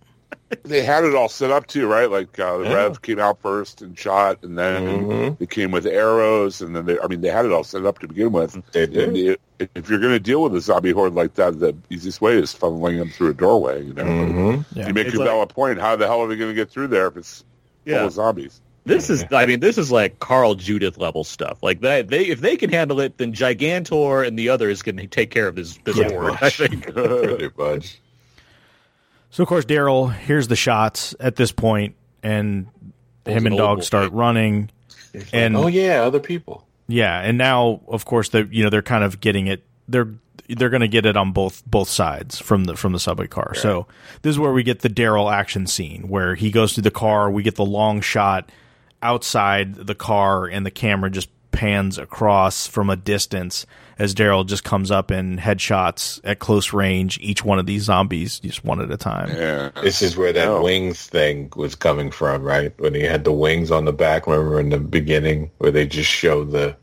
[0.63, 2.09] They had it all set up too, right?
[2.11, 2.75] Like uh, the Yeah.
[2.75, 5.39] Rev came out first and shot, and then Mhm.
[5.39, 7.99] they came with arrows, and then they, I mean, they had it all set up
[8.01, 8.57] to begin with.
[8.73, 9.09] They did.
[9.09, 12.21] And i- if you're going to deal with a zombie horde like that, the easiest
[12.21, 13.83] way is funneling them through a doorway.
[13.85, 14.65] You know, Mhm.
[14.75, 14.87] Yeah.
[14.89, 15.81] you make It's your like- valid point.
[15.81, 17.45] How the hell are they going to get through there if it's
[17.87, 18.61] full of zombies?
[18.85, 21.59] This is, I mean, this is like Carl Judith level stuff.
[21.61, 25.31] Like that, they if they can handle it, then Gigantor and the others can take
[25.33, 26.11] care of this this Yeah.
[26.11, 26.39] horde.
[26.41, 26.87] I think.
[26.95, 27.99] Pretty much.
[29.31, 32.69] So of course Daryl hears the shots at this point, and
[33.27, 34.17] him and Dog start boy.
[34.19, 34.71] running,
[35.33, 36.67] and oh yeah, other people.
[36.89, 39.65] yeah, and now of course they you know they're kind of getting it.
[39.89, 40.09] They're
[40.49, 43.55] they're going to get it on both both sides from the from the subway car.
[43.55, 43.87] So
[44.23, 47.31] this is where we get the Daryl action scene where he goes through the car.
[47.31, 48.51] We get the long shot
[49.03, 53.67] outside the car, and the camera just pans across from a distance
[53.99, 58.41] as Daryl just comes up and headshots at close range each one of these zombies
[58.41, 59.31] just one at a time.
[59.31, 59.71] Yeah.
[59.83, 60.63] This is where that Oh.
[60.63, 62.73] wings thing was coming from, right?
[62.79, 64.27] When he had the wings on the back.
[64.27, 66.77] Remember in the beginning where they just show the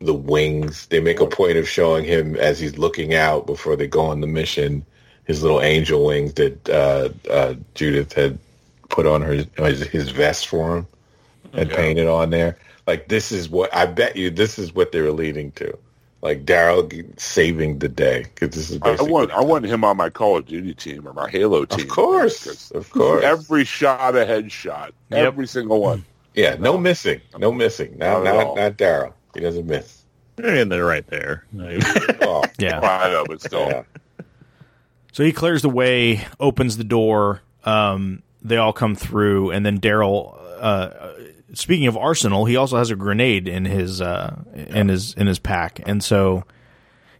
[0.00, 0.86] the wings.
[0.88, 4.20] They make a point of showing him as he's looking out before they go on
[4.20, 4.84] the mission.
[5.24, 8.38] His little angel wings that uh, uh, Judith had
[8.90, 10.86] put on her his, his vest for him
[11.52, 12.58] and painted on there.
[12.86, 14.30] Like this is what I bet you.
[14.30, 15.76] This is what they were leading to.
[16.26, 19.12] Like Daryl saving the day because this is I basically.
[19.12, 21.84] want I want him on my Call of Duty team or my Halo team.
[21.84, 23.22] of course, of course.
[23.22, 24.90] Every shot a headshot.
[25.10, 25.24] Yep.
[25.24, 26.04] Every single one.
[26.34, 27.96] Yeah, no missing, no missing.
[27.96, 29.12] Not Not not not Daryl.
[29.34, 30.02] He doesn't miss.
[30.42, 31.44] And they're right there.
[32.22, 32.80] Oh, Yeah.
[32.80, 33.68] I know, but still.
[33.68, 33.82] yeah.
[35.12, 37.40] So he clears the way, opens the door.
[37.64, 40.36] Um, they all come through, and then Daryl.
[40.58, 40.90] Uh,
[41.54, 45.38] speaking of arsenal, he also has a grenade in his uh, in his in his
[45.38, 46.44] pack, and so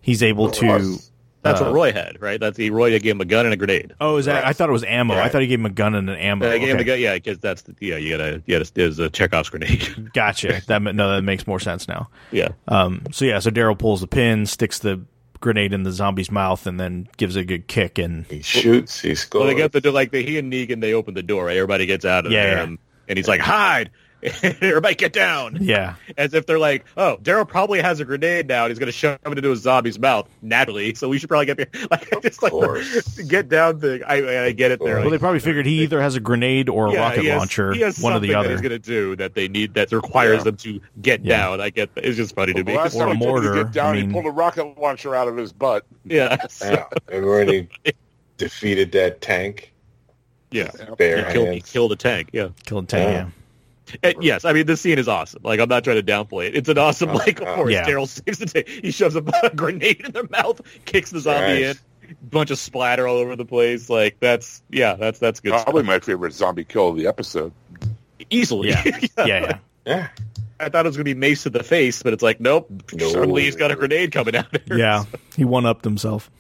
[0.01, 0.99] he's able to.
[1.43, 2.41] That's Uh, what Roy had, right?
[2.41, 3.95] That's the Roy gave him a gun and a grenade.
[4.01, 4.45] Oh, is that?
[4.45, 5.15] I thought it was ammo.
[5.15, 6.51] I thought he gave him a gun and an ammo.
[6.51, 6.85] I gave him Okay.
[6.85, 10.11] gun, yeah, because that's the, yeah, you gotta, yeah, it's, it's a Chekhov's grenade.
[10.13, 10.61] Gotcha.
[10.67, 12.09] That no, that makes more sense now.
[12.33, 15.03] yeah, Um, so yeah, so Daryl pulls the pin, sticks the
[15.39, 17.99] grenade in the zombie's mouth, and then gives it a good kick.
[17.99, 19.01] And He shoots.
[19.01, 19.43] He scores.
[19.45, 21.57] well, they get the door, like the, he and Negan, they open the door, right?
[21.57, 22.63] Everybody gets out of Yeah, there, yeah.
[22.65, 23.91] and, and he's like, hide.
[24.43, 25.59] Everybody get down.
[25.61, 28.87] yeah, As if they're like, oh, Daryl probably has a grenade now, and he's going
[28.87, 30.95] to shove it into a zombie's mouth naturally.
[30.95, 33.19] So we should probably get there, like just like course.
[33.23, 34.03] get down thing.
[34.07, 35.01] I I get it there.
[35.01, 37.39] well, they probably figured he either has a grenade or a Yeah, rocket he has-
[37.39, 38.51] launcher, he has one or the something that other.
[38.51, 40.45] he's going to do that they need that requires Yeah.
[40.45, 41.37] them to get Yeah.
[41.37, 41.61] down.
[41.61, 42.73] I get that it's just funny to me.
[42.73, 44.13] The last Or a time he told me to mortar, get down, I mean- he
[44.15, 45.85] pulled a rocket launcher out of his butt.
[46.05, 46.85] yeah, so- Yeah.
[47.09, 47.69] Remember when he
[48.39, 49.73] defeated that tank?
[50.51, 50.71] yeah.
[50.97, 52.31] Bare He killed, he killed a tank.
[52.33, 52.49] Yeah.
[52.65, 53.03] Killed ten.
[53.03, 53.11] Yeah.
[53.19, 53.29] Yeah.
[53.95, 55.43] Uh, and yes, I mean this scene is awesome.
[55.43, 56.57] Like I'm not trying to downplay it.
[56.57, 57.11] It's an awesome.
[57.11, 57.87] Oh, like of oh, course, yeah.
[57.87, 58.65] Daryl saves the day.
[58.67, 61.81] He shoves a, a grenade in their mouth, kicks the zombie Nice.
[62.09, 63.89] in, bunch of splatter all over the place.
[63.89, 65.53] Like that's yeah, that's that's good.
[65.53, 65.87] Probably stuff.
[65.87, 67.53] my favorite zombie kill of the episode.
[68.31, 68.71] Easily.
[68.77, 68.99] Yeah.
[69.19, 69.59] Yeah, yeah.
[69.87, 70.09] Yeah.
[70.59, 72.71] I thought it was gonna be mace to the face, but it's like nope.
[72.93, 73.09] No.
[73.09, 74.47] Suddenly he's got a grenade coming out.
[74.67, 74.79] There.
[74.79, 75.05] Yeah,
[75.37, 76.31] he one upped himself.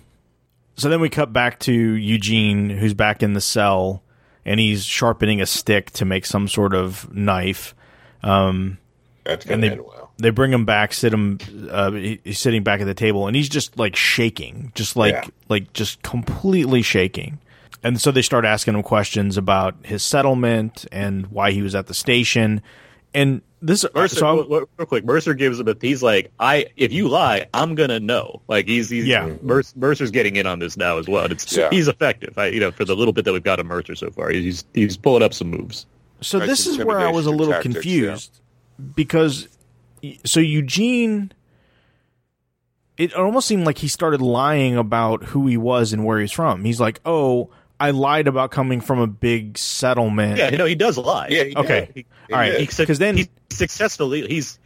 [0.76, 4.02] So then we cut back to Eugene, who's back in the cell,
[4.46, 7.74] and he's sharpening a stick to make some sort of knife.
[8.22, 8.78] Um,
[9.24, 10.10] That's and going they end well.
[10.18, 11.38] they bring him back, sit him.
[11.70, 15.12] Uh, he- he's sitting back at the table, and he's just like shaking, just like
[15.12, 15.24] Yeah.
[15.50, 17.38] like just completely shaking.
[17.82, 21.86] And so they start asking him questions about his settlement and why he was at
[21.88, 22.62] the station.
[23.14, 25.76] And this, uh, Mercer, so I- real, real quick, Mercer gives him a.
[25.80, 28.42] He's like, I if you lie, I'm gonna know.
[28.48, 29.24] Like he's, he's Yeah.
[29.28, 29.46] Mm-hmm.
[29.46, 31.24] Mercer, Mercer's getting in on this now as well.
[31.24, 31.70] And it's Yeah.
[31.70, 32.36] he's effective.
[32.38, 34.64] I, you know, for the little bit that we've got of Mercer so far, he's
[34.74, 35.86] he's pulling up some moves.
[36.20, 38.40] So Nice this is where I was a little tactics, confused
[38.94, 39.48] because
[40.24, 41.32] so Eugene
[42.96, 46.64] it almost seemed like he started lying about who he was and where he's from.
[46.64, 50.96] He's like, "Oh, I lied about coming from a big settlement." Yeah, no, he does
[50.98, 51.28] lie.
[51.28, 51.88] Yeah, he Okay.
[51.94, 52.04] did.
[52.28, 52.50] He All right.
[52.52, 52.60] did.
[52.60, 54.58] He said- 'Cause then- he successfully he's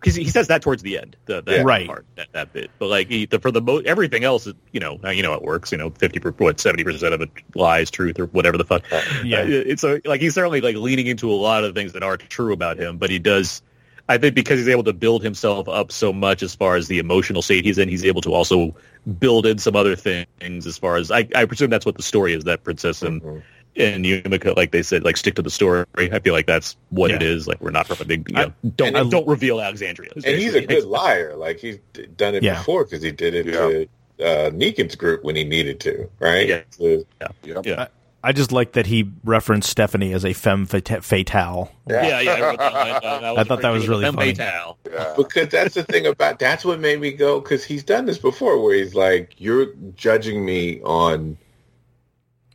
[0.00, 1.62] because he says that towards the end, the, that Yeah.
[1.64, 1.86] Right.
[1.86, 2.70] part, that, that bit.
[2.78, 5.36] But like he, the, for the most, everything else, is, you know, you know, how
[5.38, 5.72] it works.
[5.72, 8.82] You know, fifty per what seventy percent of it lies, truth, or whatever the fuck.
[9.24, 9.38] Yeah.
[9.40, 12.28] Uh, it's so like he's certainly like leaning into a lot of things that aren't
[12.28, 13.62] true about him, but he does.
[14.06, 16.98] I think because he's able to build himself up so much as far as the
[16.98, 18.76] emotional state he's in, he's able to also
[19.18, 22.32] build in some other things as far as I, I presume that's what the story
[22.34, 23.42] is that Princess and Mhm.
[23.76, 25.84] and Yumiko, like they said, like stick to the story.
[25.96, 27.28] I feel like that's what it Yeah.
[27.28, 27.46] is.
[27.48, 30.12] Like we're not from a big, you I- don't and don't reveal Alexandria.
[30.14, 31.34] And he's a good liar.
[31.36, 31.78] Like he's
[32.16, 32.58] done it Yeah.
[32.58, 33.88] before because he did it to
[34.20, 36.48] uh, Negan's group when he needed to, right?
[36.48, 36.60] Yeah.
[36.70, 37.04] So-
[37.44, 37.66] Yep.
[37.66, 37.86] Yeah.
[38.24, 41.70] I just like that he referenced Stephanie as a femme fata- fatale.
[41.88, 42.32] Yeah, yeah.
[42.32, 44.34] I, wrote that- I- I- I thought that was really Femme funny.
[44.34, 44.78] fatale.
[44.90, 45.14] Yeah.
[45.16, 48.60] because that's the thing about that's what made me go because he's done this before
[48.62, 51.36] where he's like you're judging me on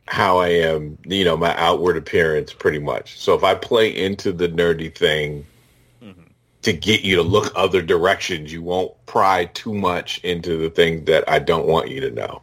[0.06, 3.18] how I am, you know, my outward appearance pretty much.
[3.20, 5.46] So if I play into the nerdy thing
[6.02, 6.22] Mm-hmm.
[6.62, 11.04] to get you to look other directions, you won't pry too much into the things
[11.06, 12.42] that I don't want you to know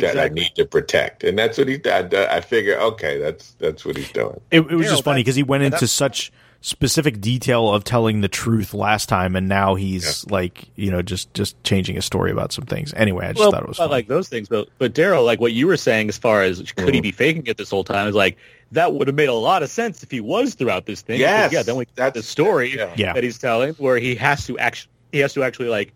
[0.00, 1.24] that I need to protect.
[1.24, 2.14] And that's what he done.
[2.14, 4.40] I figure, okay, that's that's what he's doing.
[4.50, 6.32] It, it was Daryl, just funny because he went yeah, into such
[6.62, 11.32] specific detail of telling the truth last time, and now he's like you know just
[11.34, 12.92] just changing his story about some things.
[12.94, 13.92] Anyway, I just well, thought it was I funny.
[13.92, 16.88] like those things, but but Daryl, like what you were saying, as far as could
[16.88, 16.94] Mm.
[16.94, 18.36] he be faking it this whole time, is like
[18.72, 21.18] that would have made a lot of sense if he was throughout this thing.
[21.18, 21.62] Yes, yeah.
[21.62, 22.92] Then we got the story yeah.
[22.96, 23.12] Yeah.
[23.14, 25.92] that he's telling, where he has to actually he has to actually like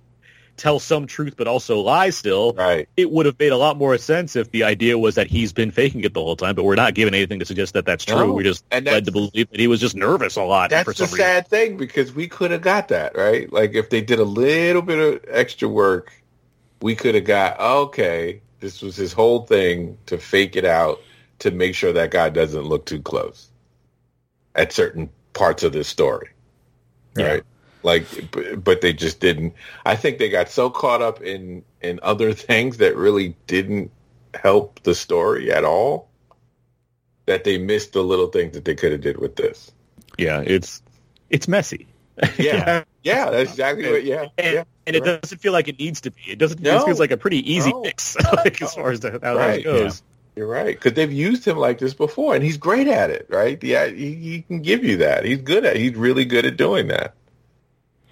[0.57, 2.53] tell some truth, but also lie still.
[2.53, 2.89] Right.
[2.97, 5.71] It would have made a lot more sense if the idea was that he's been
[5.71, 8.17] faking it the whole time, but we're not given anything to suggest that that's true.
[8.17, 10.93] No, We're just led to believe that he was just nervous a lot That's for
[10.93, 11.19] the some reason.
[11.19, 13.53] sad thing because we could have got that right.
[13.53, 16.13] Like if they did a little bit of extra work,
[16.81, 18.41] we could have got okay.
[18.61, 21.01] This was his whole thing to fake it out
[21.41, 23.49] to make sure that guy doesn't look too close
[24.55, 26.29] at certain parts of this story,
[27.17, 27.41] Yeah.
[27.85, 28.07] Right?
[28.33, 29.55] Like, but they just didn't.
[29.85, 33.91] I think they got so caught up in in other things that really didn't
[34.35, 36.09] help the story at all
[37.27, 39.73] that they missed the little things that they could have did with this.
[40.19, 40.83] Yeah, it's
[41.31, 41.87] it's messy.
[42.39, 44.05] Yeah, yeah, that's exactly what.
[44.05, 45.21] Yeah, and, yeah, and it right.
[45.21, 46.21] doesn't feel like it needs to be.
[46.29, 46.61] It doesn't.
[46.61, 46.81] No.
[46.81, 47.83] It feels like a pretty easy No.
[47.83, 50.03] fix, like as far as the, how Right, that goes.
[50.37, 53.27] You're right because they've used him like this before, and he's great at it.
[53.29, 53.63] Right?
[53.63, 55.25] Yeah, he, he can give you that.
[55.25, 55.77] He's good at.
[55.77, 57.15] He's really good at doing that.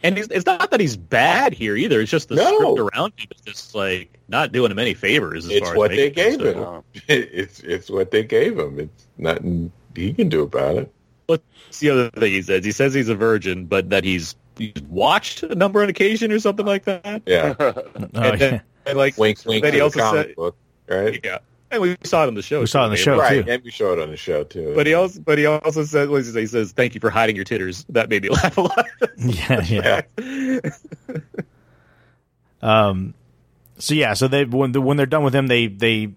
[0.02, 2.00] And it's not that he's bad here either.
[2.00, 2.54] It's just the No.
[2.74, 5.44] script around him is just like not doing him any favors.
[5.46, 6.82] As It's far what as they gave him.
[7.08, 8.80] It's it's what they gave him.
[8.80, 10.92] It's nothing he can do about it.
[11.26, 12.64] What's the other thing he says?
[12.64, 16.38] He says he's a virgin, but that he's, he's watched a number on occasion or
[16.40, 17.22] something like that.
[17.26, 19.62] Yeah, Oh, and then, and like, wink, wink.
[19.62, 20.56] then he also said, book,
[20.88, 21.20] right?
[21.24, 21.38] yeah.
[21.72, 22.60] And we saw it on the show.
[22.60, 23.18] We saw it on the show.
[23.18, 23.50] right, too.
[23.50, 24.74] and we show it on the show too.
[24.76, 26.32] But he also, but he also said, what he?
[26.32, 28.86] He says, "Thank you for hiding your titters." That made me laugh a lot.
[29.16, 30.60] yeah, yeah.
[32.62, 33.14] Um,
[33.78, 36.12] so yeah, so they when when they're done with him, they they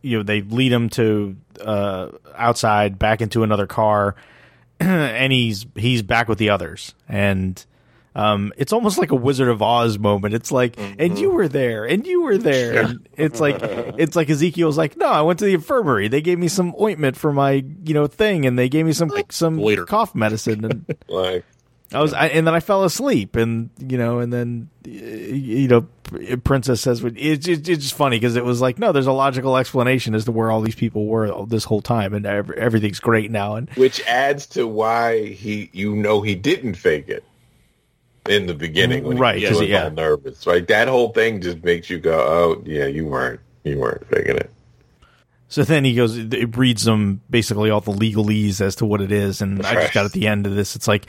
[0.00, 4.14] you know they lead him to uh, outside back into another car,
[4.80, 7.66] and he's he's back with the others, and
[8.14, 10.34] um, it's almost like a Wizard of Oz moment.
[10.34, 12.82] It's like, and you were there, and you were there.
[12.82, 16.08] And it's like it's like Ezekiel's like, no, I went to the infirmary.
[16.08, 19.10] They gave me some ointment for my you know thing, and they gave me some
[19.30, 19.86] some Waiter.
[19.86, 21.44] cough medicine, and like,
[21.92, 25.82] I was, I, and then I fell asleep, and you know, and then you know,
[26.44, 29.56] Princess says, it's it's, it's just funny because it was like, no, there's a logical
[29.56, 33.30] explanation as to where all these people were this whole time, and ev- everything's great
[33.30, 37.24] now, and which adds to why he, you know, he didn't fake it
[38.28, 39.84] in the beginning, when Right, He 'cause was he- yeah.
[39.84, 40.66] all nervous, right?
[40.68, 44.50] That whole thing just makes you go, "Oh, yeah, you weren't, you weren't faking it."
[45.48, 49.12] so then he goes, it reads them basically all the legalese as to what it
[49.12, 51.06] is, and I just got at the end of this, it's like,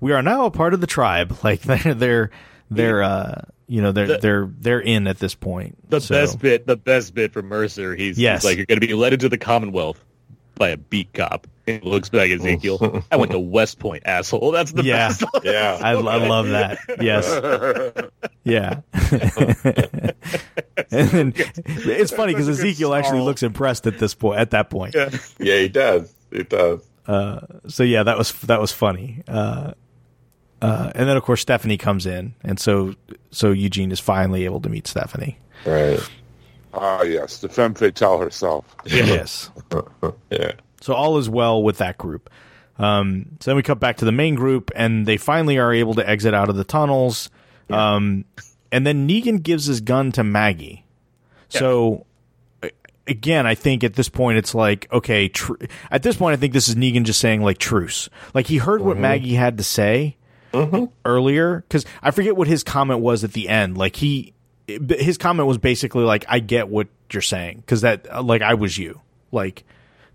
[0.00, 2.30] we are now a part of the tribe, like they're they're
[2.70, 5.76] they're uh you know they're The- they're they're in at this point.
[5.90, 7.96] The So- best bit, the best bit for Mercer.
[7.96, 8.42] He's, Yes.
[8.42, 10.04] he's like, "You're going to be led into the Commonwealth
[10.56, 13.02] by a beat cop." He looks like Ezekiel.
[13.10, 14.52] I went to West Point, asshole.
[14.52, 15.08] That's the Yeah.
[15.08, 15.24] best.
[15.42, 16.78] Yeah, I, I love that.
[17.00, 18.02] Yes.
[18.44, 18.82] Yeah.
[20.92, 24.38] and then it's funny because Such a good Ezekiel actually looks impressed at this point.
[24.38, 25.10] At that point, Yeah.
[25.40, 26.14] yeah, he does.
[26.30, 26.80] He does.
[27.08, 29.22] so yeah, that was that was funny.
[29.26, 29.72] Uh,
[30.62, 32.94] uh, and then of course Stephanie comes in, and so
[33.32, 35.38] so Eugene is finally able to meet Stephanie.
[35.64, 35.98] Right.
[36.76, 38.76] Ah, yes, the femme fatale herself.
[38.84, 39.50] Yes.
[40.30, 40.52] Yeah.
[40.80, 42.30] So all is well with that group.
[42.78, 45.94] Um, so then we cut back to the main group, and they finally are able
[45.94, 47.30] to exit out of the tunnels.
[47.70, 48.24] Um,
[48.70, 50.84] and then Negan gives his gun to Maggie.
[51.48, 52.06] So
[53.06, 55.28] again, I think at this point it's like okay.
[55.28, 55.54] Tr-
[55.90, 58.08] at this point, I think this is Negan just saying like truce.
[58.34, 60.16] Like he heard what Maggie had to say
[61.04, 63.76] earlier because I forget what his comment was at the end.
[63.78, 64.34] Like he,
[64.66, 68.76] his comment was basically like, "I get what you're saying," because that like I was
[68.76, 69.00] you.
[69.32, 69.64] Like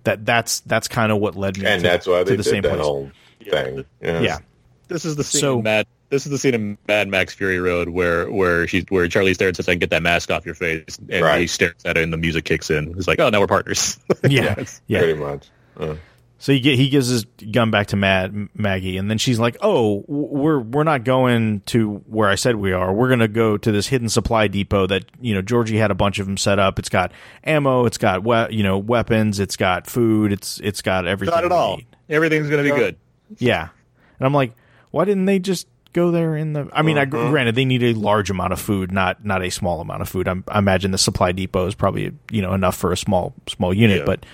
[0.04, 0.26] that.
[0.26, 1.66] That's that's kind of what led me.
[1.66, 2.82] And to, that's why to they the did same that place.
[2.82, 3.12] whole
[3.50, 3.86] thing.
[4.02, 4.40] Yeah.
[4.88, 5.88] This is the scene So- Mad.
[6.10, 9.38] This is the scene in Mad Max Fury Road where where she's where Charlie stares
[9.38, 11.40] Theron says, "I can get that mask off your face," and Right.
[11.40, 12.94] he stares at it, and the music kicks in.
[12.94, 13.98] He's like, "Oh, now we're partners."
[14.30, 15.00] Yeah, yeah.
[15.00, 15.48] Pretty much.
[15.80, 15.96] Uh,
[16.42, 19.58] So he get, he gives his gun back to Mad Maggie, and then she's like,
[19.62, 22.92] "Oh, we're we're not going to where I said we are.
[22.92, 25.96] We're going to go to this hidden supply depot that you know Georgie had a
[25.96, 26.80] bunch of them set up.
[26.80, 27.12] It's got
[27.44, 31.36] ammo, it's got we- you know weapons, it's got food, it's it's got everything.
[31.36, 31.78] Not at all.
[31.78, 32.96] need." Everything's gonna be good.
[33.38, 33.70] Yeah,
[34.18, 34.54] and I'm like,
[34.90, 36.70] why didn't they just go there in the?
[36.74, 39.82] I mean, I, granted they need a large amount of food, not not a small
[39.82, 40.28] amount of food.
[40.28, 43.74] I'm, I imagine the supply depot is probably you know enough for a small small
[43.74, 44.06] unit, Yeah.
[44.06, 44.26] but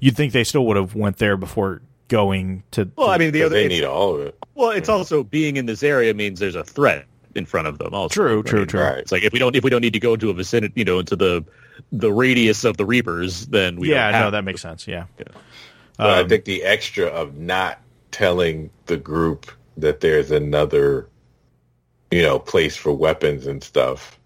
[0.00, 2.90] you'd think they still would have went there before going to.
[2.96, 4.38] Well, I mean, the other they need all of it.
[4.54, 7.94] well, it's also being in this area means there's a threat in front of them.
[7.94, 8.80] Also, True, I true, mean, true.
[8.80, 8.98] Right.
[8.98, 10.84] It's like if we don't if we don't need to go into a vicinity, you
[10.84, 11.44] know, into the
[11.90, 14.86] the radius of the Reapers, then we yeah, don't have no, that makes sense.
[14.86, 15.30] Yeah, But
[16.10, 17.78] I Um, think the extra of not
[18.10, 21.08] telling the group that there's another,
[22.10, 24.18] you know, place for weapons and stuff.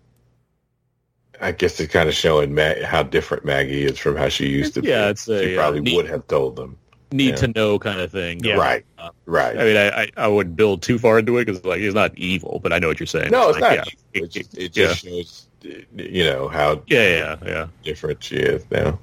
[1.40, 4.74] I guess it's kind of showing Ma- how different Maggie is from how she used
[4.74, 4.88] to be.
[4.88, 6.78] Yeah, it's she a, uh, probably neat- would have told them.
[7.12, 7.36] Need Yeah.
[7.36, 8.40] to know kind of thing.
[8.42, 8.54] Yeah.
[8.56, 9.56] Right, Uh, right.
[9.56, 12.16] I mean, I, I, I would build too far into it because like he's not
[12.18, 13.30] evil, but I know what you're saying.
[13.30, 13.88] no, it's like, not.
[14.12, 14.86] Yeah, It just, it yeah.
[14.86, 17.66] just shows, you know, how yeah, yeah, yeah.
[17.84, 18.98] different she is now.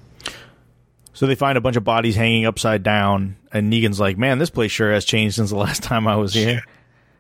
[1.13, 4.49] So they find a bunch of bodies hanging upside down, and Negan's like, "Man, this
[4.49, 6.63] place sure has changed since the last time I was here."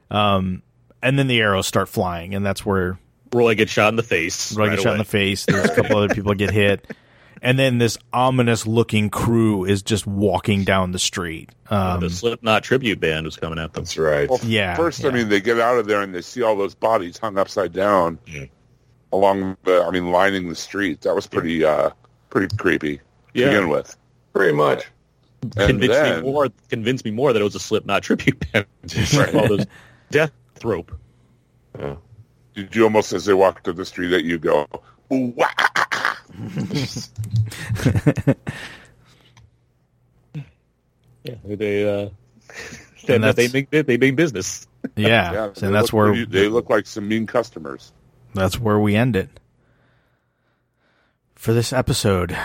[0.09, 0.61] Um,
[1.01, 2.97] and then the arrows start flying, and that's where
[3.33, 4.55] Roy gets shot in the face.
[4.55, 5.45] Roy right gets shot in the face.
[5.45, 6.95] There's a couple other people get hit,
[7.41, 11.49] and then this ominous-looking crew is just walking down the street.
[11.69, 13.83] Um, the Slipknot tribute band was coming at them.
[13.83, 14.29] That's right.
[14.29, 15.09] Well, Yeah, First, yeah.
[15.09, 17.73] I mean, they get out of there and they see all those bodies hung upside
[17.73, 18.45] down Yeah.
[19.11, 21.01] along the, I mean, lining the street.
[21.01, 21.89] That was pretty, uh,
[22.29, 23.03] pretty creepy to
[23.33, 23.47] Yeah.
[23.49, 23.95] begin with.
[24.33, 24.85] Pretty much.
[25.57, 26.47] Convince me more.
[26.69, 28.65] Convinced me more that it was a Slipknot tribute band.
[29.35, 29.65] all those
[30.11, 30.31] death
[30.63, 30.91] rope.
[32.53, 34.67] did you almost, as they walk to the street, that you go,
[35.11, 35.47] "Ooh, wah."
[41.23, 42.09] Yeah, they uh,
[43.05, 44.67] they, And they make they make business.
[44.97, 47.93] yeah, yeah, and they that's look where pretty- they look like some mean customers.
[48.33, 49.29] that's where we end it
[51.35, 52.37] for this episode.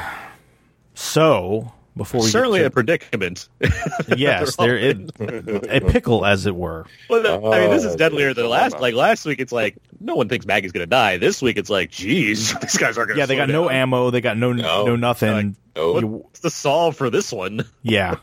[1.01, 3.49] So before we get Certainly to- a predicament.
[4.17, 6.87] yes, there it, a pickle, as it were.
[7.09, 8.81] Well, the- I mean, this is Oh, deadlier than last.
[8.81, 11.17] Like last week, it's like no one thinks Maggie's gonna die.
[11.19, 13.21] This week, it's like, geez, these guys aren't gonna.
[13.21, 14.11] Yeah, they slow got no ammo.
[14.11, 14.97] They got no no, No.
[14.97, 15.57] nothing.
[15.77, 15.99] No.
[16.01, 17.65] You- What's the solve for this one?
[17.83, 18.17] yeah.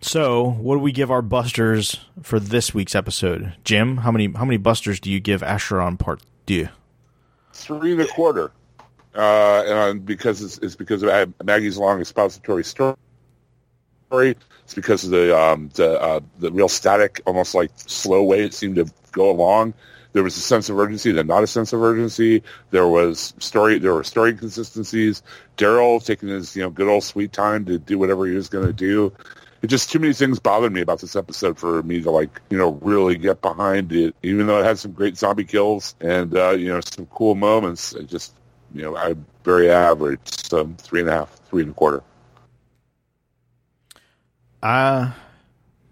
[0.00, 3.98] So, what do we give our busters for this week's episode, Jim?
[3.98, 6.68] How many how many busters do you give Acheron Part Two?
[7.52, 8.52] Three and a quarter.
[9.14, 12.96] Uh, and because it's, it's because of Maggie's long expository story.
[14.10, 18.54] It's because of the um, the uh, the real static, almost like slow way it
[18.54, 19.74] seemed to go along.
[20.12, 22.42] There was a sense of urgency, then not a sense of urgency.
[22.70, 23.78] There was story.
[23.78, 25.22] There were story consistencies.
[25.56, 28.66] Daryl taking his you know good old sweet time to do whatever he was going
[28.66, 29.12] to do.
[29.62, 32.58] It just too many things bothered me about this episode for me to like you
[32.58, 34.14] know really get behind it.
[34.22, 37.94] Even though it had some great zombie kills and uh, you know some cool moments,
[37.94, 38.34] it just
[38.74, 40.20] you know I'm very average.
[40.24, 42.02] So three and a half, three and a quarter.
[44.62, 45.12] Uh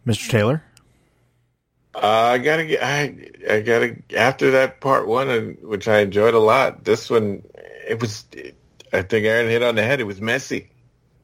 [0.06, 0.28] Mr.
[0.28, 0.62] Taylor.
[1.94, 1.98] Uh,
[2.34, 2.82] I gotta get.
[2.82, 6.84] I I gotta after that part one, which I enjoyed a lot.
[6.84, 7.42] This one,
[7.88, 8.24] it was.
[8.92, 10.00] I think Aaron hit on the head.
[10.00, 10.70] It was messy.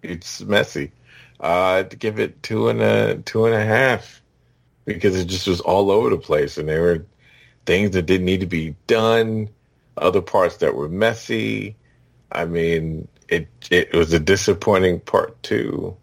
[0.03, 0.93] It's messy.
[1.41, 4.23] Uh, I'd give it two and a two and a half
[4.85, 7.07] because it just was all over the place, and there were
[7.65, 9.49] things that didn't need to be done,
[9.97, 11.77] other parts that were messy.
[12.33, 15.97] I mean, it it was a disappointing part two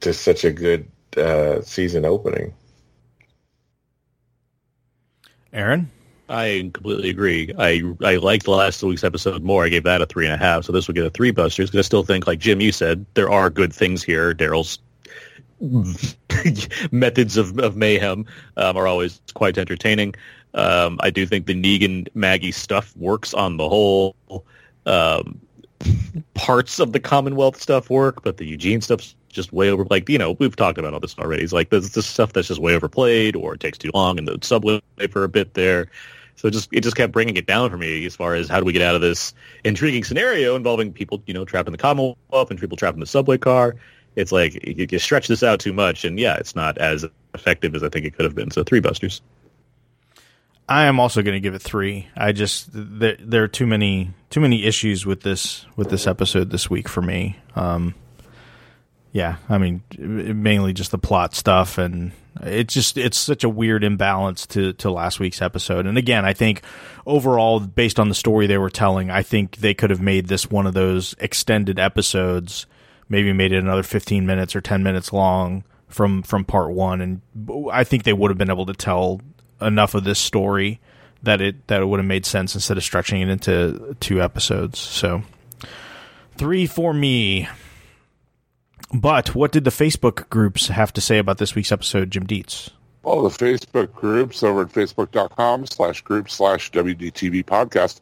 [0.00, 2.54] to such a good uh, season opening.
[5.52, 5.90] Aaron.
[6.26, 7.52] I completely agree.
[7.58, 9.64] I I liked last week's episode more.
[9.64, 10.64] I gave that a three and a half.
[10.64, 13.04] So this would get a three busters because I still think, like Jim, you said,
[13.14, 14.34] there are good things here.
[14.34, 14.78] Daryl's
[16.92, 18.26] methods of, of mayhem
[18.56, 20.14] um, are always quite entertaining.
[20.54, 24.16] Um, I do think the Negan Maggie stuff works on the whole.
[24.86, 25.40] Um,
[26.34, 29.84] parts of the Commonwealth stuff work, but the Eugene stuff's just way over.
[29.90, 31.42] Like you know, we've talked about all this already.
[31.42, 34.24] It's like there's this stuff that's just way overplayed, or it takes too long in
[34.24, 34.80] the subway
[35.10, 35.88] for a bit there.
[36.36, 38.58] So it just it just kept bringing it down for me as far as how
[38.58, 39.34] do we get out of this
[39.64, 43.06] intriguing scenario involving people you know trapped in the Commonwealth and people trapped in the
[43.06, 43.76] subway car.
[44.16, 47.74] It's like you, you stretch this out too much, and yeah, it's not as effective
[47.74, 48.50] as I think it could have been.
[48.50, 49.20] So three busters.
[50.68, 52.08] I am also going to give it three.
[52.16, 56.50] I just there there are too many too many issues with this with this episode
[56.50, 57.36] this week for me.
[57.54, 57.94] Um,
[59.12, 63.84] yeah, I mean mainly just the plot stuff, and it's just it's such a weird
[63.84, 65.86] imbalance to to last week's episode.
[65.86, 66.62] And again, I think
[67.04, 70.50] overall, based on the story they were telling, I think they could have made this
[70.50, 72.66] one of those extended episodes.
[73.10, 77.20] Maybe made it another fifteen minutes or ten minutes long from from part one, and
[77.70, 79.20] I think they would have been able to tell
[79.60, 80.80] enough of this story
[81.22, 84.78] that it that it would have made sense instead of stretching it into two episodes.
[84.78, 85.22] So
[86.36, 87.48] three for me.
[88.92, 92.70] But what did the Facebook groups have to say about this week's episode, Jim Dietz?
[93.02, 98.00] Well, the Facebook groups over at facebook.com slash group slash WDTV podcast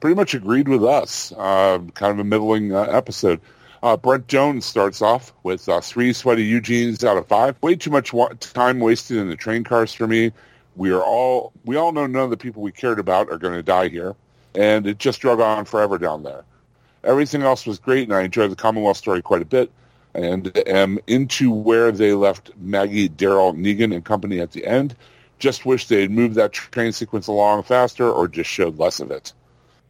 [0.00, 1.32] pretty much agreed with us.
[1.32, 3.40] Uh, kind of a middling uh, episode.
[3.82, 7.56] Uh, Brent Jones starts off with uh, three sweaty Eugenes out of five.
[7.62, 10.32] Way too much wa- time wasted in the train cars for me.
[10.76, 13.54] We are all we all know none of the people we cared about are going
[13.54, 14.14] to die here,
[14.54, 16.44] and it just drug on forever down there.
[17.04, 19.70] Everything else was great, and I enjoyed the Commonwealth story quite a bit.
[20.14, 24.94] and am into where they left Maggie, Daryl, Negan, and company at the end.
[25.40, 29.10] Just wish they had moved that train sequence along faster or just showed less of
[29.10, 29.32] it.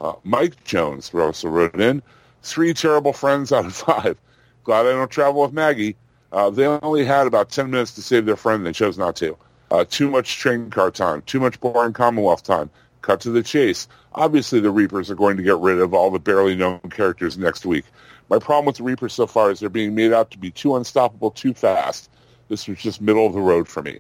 [0.01, 2.03] Uh, Mike Jones also wrote in,
[2.43, 4.18] three terrible friends out of five.
[4.64, 5.97] Glad I don't travel with Maggie.
[6.32, 9.14] Uh, they only had about 10 minutes to save their friend and they chose not
[9.16, 9.37] to.
[9.75, 12.70] Uh, too much train car time, too much boring Commonwealth time.
[13.03, 13.89] Cut to the chase.
[14.14, 17.66] Obviously, the Reapers are going to get rid of all the barely known characters next
[17.66, 17.85] week.
[18.29, 20.77] My problem with the Reapers so far is they're being made out to be too
[20.77, 22.09] unstoppable too fast.
[22.49, 23.99] This was just middle of the road for me.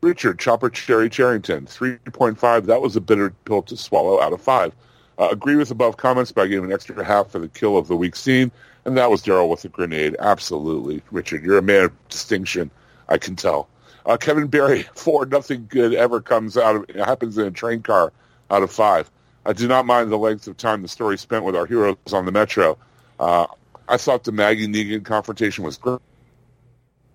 [0.00, 2.64] Richard Chopper Cherry Charrington, 3.5.
[2.64, 4.72] That was a bitter pill to swallow out of 5.
[5.18, 7.88] Uh, agree with above comments, but I gave an extra half for the kill of
[7.88, 8.50] the week scene,
[8.86, 10.16] and that was Daryl with a grenade.
[10.20, 11.02] Absolutely.
[11.10, 12.70] Richard, you're a man of distinction.
[13.10, 13.68] I can tell.
[14.06, 15.26] Uh, Kevin Barry, 4.
[15.26, 18.12] Nothing good ever comes out of it happens in a train car
[18.50, 19.10] out of 5.
[19.44, 22.24] I do not mind the length of time the story spent with our heroes on
[22.24, 22.78] the Metro.
[23.20, 23.46] Uh,
[23.88, 26.00] I thought the Maggie Negan confrontation was great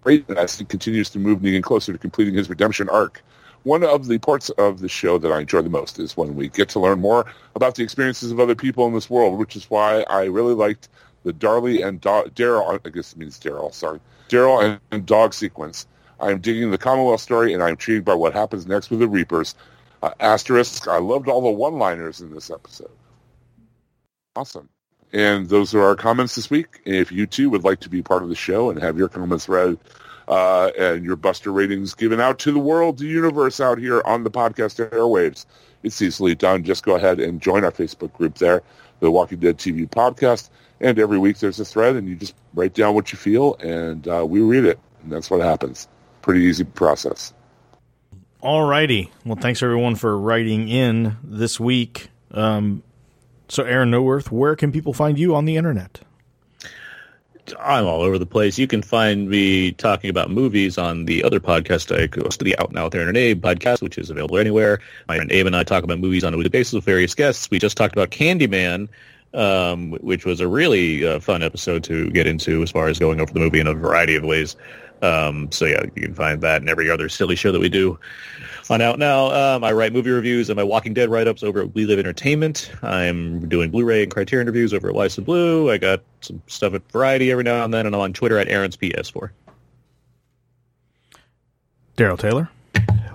[0.02, 3.24] great as he continues to move Negan closer to completing his redemption arc.
[3.64, 6.50] One of the parts of the show that I enjoy the most is when we
[6.50, 9.70] get to learn more about the experiences of other people in this world, which is
[9.70, 10.90] why I really liked
[11.24, 15.86] the Darlie and Daryl, I guess it means Daryl, sorry, Daryl and, and Dog sequence.
[16.22, 19.08] I am digging the Commonwealth story, and I'm intrigued by what happens next with the
[19.08, 19.56] Reapers.
[20.04, 22.92] Uh, asterisk, I loved all the one-liners in this episode.
[24.36, 24.70] Awesome.
[25.14, 26.80] And those are our comments this week.
[26.86, 29.50] If you too would like to be part of the show and have your comments
[29.50, 29.78] read
[30.28, 34.24] uh, and your Buster ratings given out to the world, the universe out here on
[34.24, 35.46] the podcast airwaves,
[35.84, 36.64] it's easily done.
[36.64, 38.62] Just go ahead and join our Facebook group there,
[39.00, 40.50] the Walking Dead TV podcast.
[40.80, 44.08] And every week there's a thread, and you just write down what you feel, and
[44.08, 44.80] uh, we read it.
[45.04, 45.88] And that's what happens.
[46.22, 47.34] Pretty easy process.
[48.42, 49.12] All righty.
[49.26, 52.10] Well, thanks everyone for writing in this week.
[52.32, 52.82] Um,
[53.48, 56.00] so, Aaron Neuwirth, where can people find you on the internet?
[57.60, 58.58] I'm all over the place.
[58.58, 62.72] You can find me talking about movies on the other podcast I host, the Out
[62.72, 64.80] Now with Aaron and Abe podcast, which is available anywhere.
[65.08, 67.50] My friend Abe and I talk about movies on a weekly basis with various guests.
[67.50, 68.88] We just talked about Candyman,
[69.34, 73.20] um, which was a really uh, fun episode to get into as far as going
[73.20, 74.56] over the movie in a variety of ways.
[75.02, 78.00] Um, so yeah, you can find that and every other silly show that we do
[78.70, 79.32] on Out Now.
[79.32, 82.72] Um, I write movie reviews and my Walking Dead write-ups over at We Live Entertainment.
[82.84, 85.72] I'm doing Blu-ray and Criterion reviews over at Why So Blu.
[85.72, 88.48] I got some stuff at Variety every now and then, and I'm on Twitter at
[88.48, 89.32] Aaron's PS4.
[91.98, 92.50] Daryl Taylor.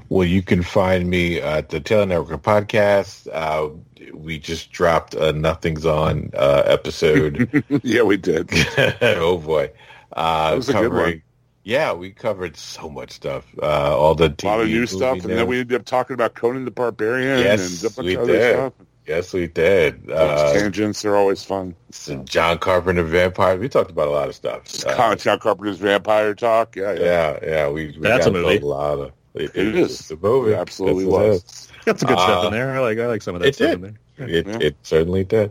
[0.08, 3.26] Well, you can find me at the Taylor Network podcast.
[3.32, 3.70] Uh,
[4.12, 7.64] we just dropped a Nothing's On uh, episode.
[7.82, 8.48] yeah, we did.
[9.02, 9.70] oh boy,
[10.12, 11.22] uh, That was a good one.
[11.66, 13.44] Yeah, we covered so much stuff.
[13.60, 13.66] Uh,
[13.98, 16.14] all the TV A lot of new stuff, movie and then we ended up talking
[16.14, 18.54] about Conan the Barbarian Yes, and a bunch we other did.
[18.54, 18.72] stuff.
[19.04, 20.08] Yes, we did.
[20.08, 21.74] Uh, tangents are always fun.
[21.90, 23.56] some John Carpenter vampire.
[23.58, 24.62] We talked about a lot of stuff.
[24.86, 26.76] Uh, John Carpenter's Vampire Talk.
[26.76, 27.00] Yeah, yeah.
[27.02, 27.68] yeah, yeah.
[27.68, 28.58] We, we That's got a movie.
[28.58, 29.98] A lot of it, It is.
[30.00, 30.52] It's a movie.
[30.52, 31.68] It absolutely This was.
[31.84, 32.76] Got some good stuff Uh, in there.
[32.76, 33.74] I like I like some of that it stuff did.
[33.84, 34.28] in there.
[34.28, 34.58] It, Yeah.
[34.60, 35.50] it certainly did.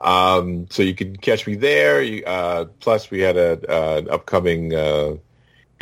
[0.00, 2.02] Um, so you can catch me there.
[2.02, 5.14] You, uh, plus, we had a uh, an upcoming uh,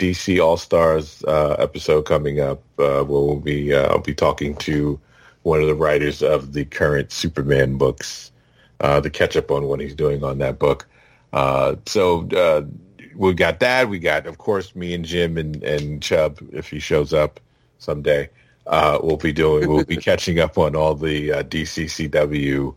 [0.01, 2.63] DC All Stars uh, episode coming up.
[2.79, 4.99] Uh, we'll be uh, I'll be talking to
[5.43, 8.33] one of the writers of the current Superman books
[8.81, 10.89] uh, to catch up on what he's doing on that book.
[11.35, 12.63] Uh, so uh,
[13.15, 13.91] we got that.
[13.91, 17.39] We got, of course, me and Jim and, and Chubb if he shows up
[17.79, 18.31] someday.
[18.67, 19.69] We'll be doing.
[19.69, 22.75] We'll be catching up on all the DCCW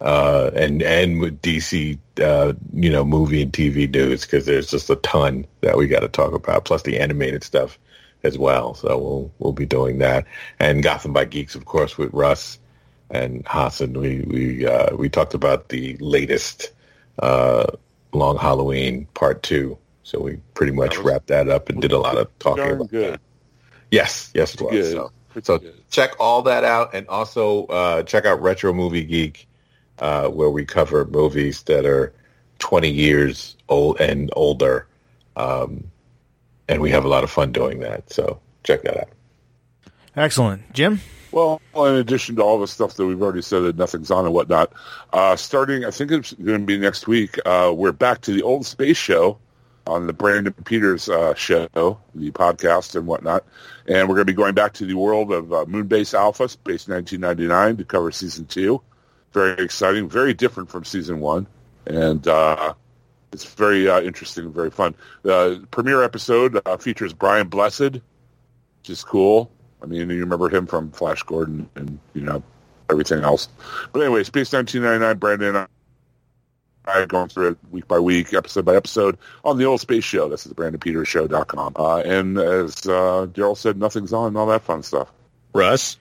[0.00, 4.90] uh, and and with DC, uh, you know, movie and TV news because there's just
[4.90, 6.64] a ton that we got to talk about.
[6.64, 7.78] Plus the animated stuff
[8.22, 8.74] as well.
[8.74, 10.26] So we'll we'll be doing that.
[10.58, 12.58] And Gotham by Geeks, of course, with Russ
[13.10, 13.92] and Hassan.
[13.92, 16.72] We we uh, we talked about the latest
[17.20, 17.66] uh,
[18.12, 19.78] Long Halloween Part Two.
[20.02, 23.14] So we pretty much wrapped that up and did a lot of talking about good.
[23.14, 23.20] that.
[23.90, 24.90] Yes, yes, it was.
[24.90, 29.46] So, so check all that out, and also uh, check out Retro Movie Geek,
[29.98, 32.12] uh, where we cover movies that are
[32.58, 34.86] 20 years old and older,
[35.36, 35.84] um,
[36.68, 38.12] and we have a lot of fun doing that.
[38.12, 39.08] So check that out.
[40.16, 40.72] Excellent.
[40.72, 41.00] Jim?
[41.32, 44.32] Well, in addition to all the stuff that we've already said that nothing's on and
[44.32, 44.72] whatnot,
[45.12, 48.42] uh, starting, I think it's going to be next week, uh, we're back to the
[48.42, 49.38] old space show
[49.86, 51.68] on the Brandon Peters uh, show,
[52.14, 53.44] the podcast and whatnot.
[53.86, 56.86] And we're going to be going back to the world of uh, Moonbase Alpha, Space
[56.86, 58.80] 1999, to cover season two.
[59.34, 61.46] Very exciting, very different from season one.
[61.86, 62.72] And uh,
[63.32, 64.94] it's very uh, interesting and very fun.
[65.22, 69.50] The premiere episode uh, features Brian Blessed, which is cool.
[69.82, 72.42] I mean, you remember him from Flash Gordon and, you know,
[72.88, 73.48] everything else.
[73.92, 75.66] But anyway, Space 1999, Brandon
[76.86, 80.28] I going through it week by week, episode by episode on the old space show.
[80.28, 81.74] This is the BrandonPetersShow.com.
[81.76, 85.10] Uh, and as uh, Daryl said, nothing's on and all that fun stuff.
[85.54, 85.96] Russ,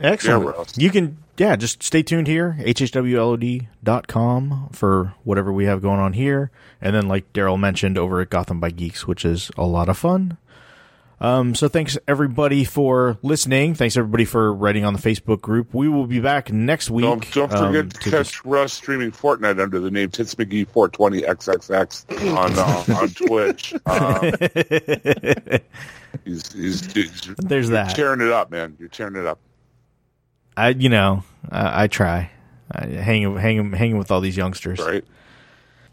[0.00, 0.44] Excellent.
[0.44, 0.78] Yeah, Russ.
[0.78, 3.68] you can, yeah, just stay tuned here, hhwlod.com
[4.72, 6.50] for whatever we have going on here.
[6.80, 9.98] And then, like Daryl mentioned, over at Gotham by Geeks, which is a lot of
[9.98, 10.38] fun.
[11.20, 13.74] Um, so thanks everybody for listening.
[13.74, 15.72] Thanks everybody for writing on the Facebook group.
[15.72, 17.04] We will be back next week.
[17.04, 20.34] Don't, don't um, forget to to catch dis- Russ streaming Fortnite under the name Tits
[20.34, 23.74] McGee 420XXX on uh, on Twitch.
[23.86, 25.58] Uh,
[26.24, 27.94] he's, he's, he's There's that.
[27.94, 28.76] tearing it up, man.
[28.78, 29.38] You're tearing it up.
[30.56, 32.30] I, you know, I, I try.
[32.70, 34.80] I hang, hang, hanging with all these youngsters.
[34.80, 35.04] Right?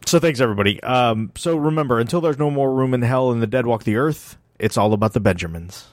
[0.05, 0.81] So thanks everybody.
[0.83, 3.97] Um, so remember, until there's no more room in hell and the dead walk the
[3.97, 5.87] earth, it's all about the Benjamins.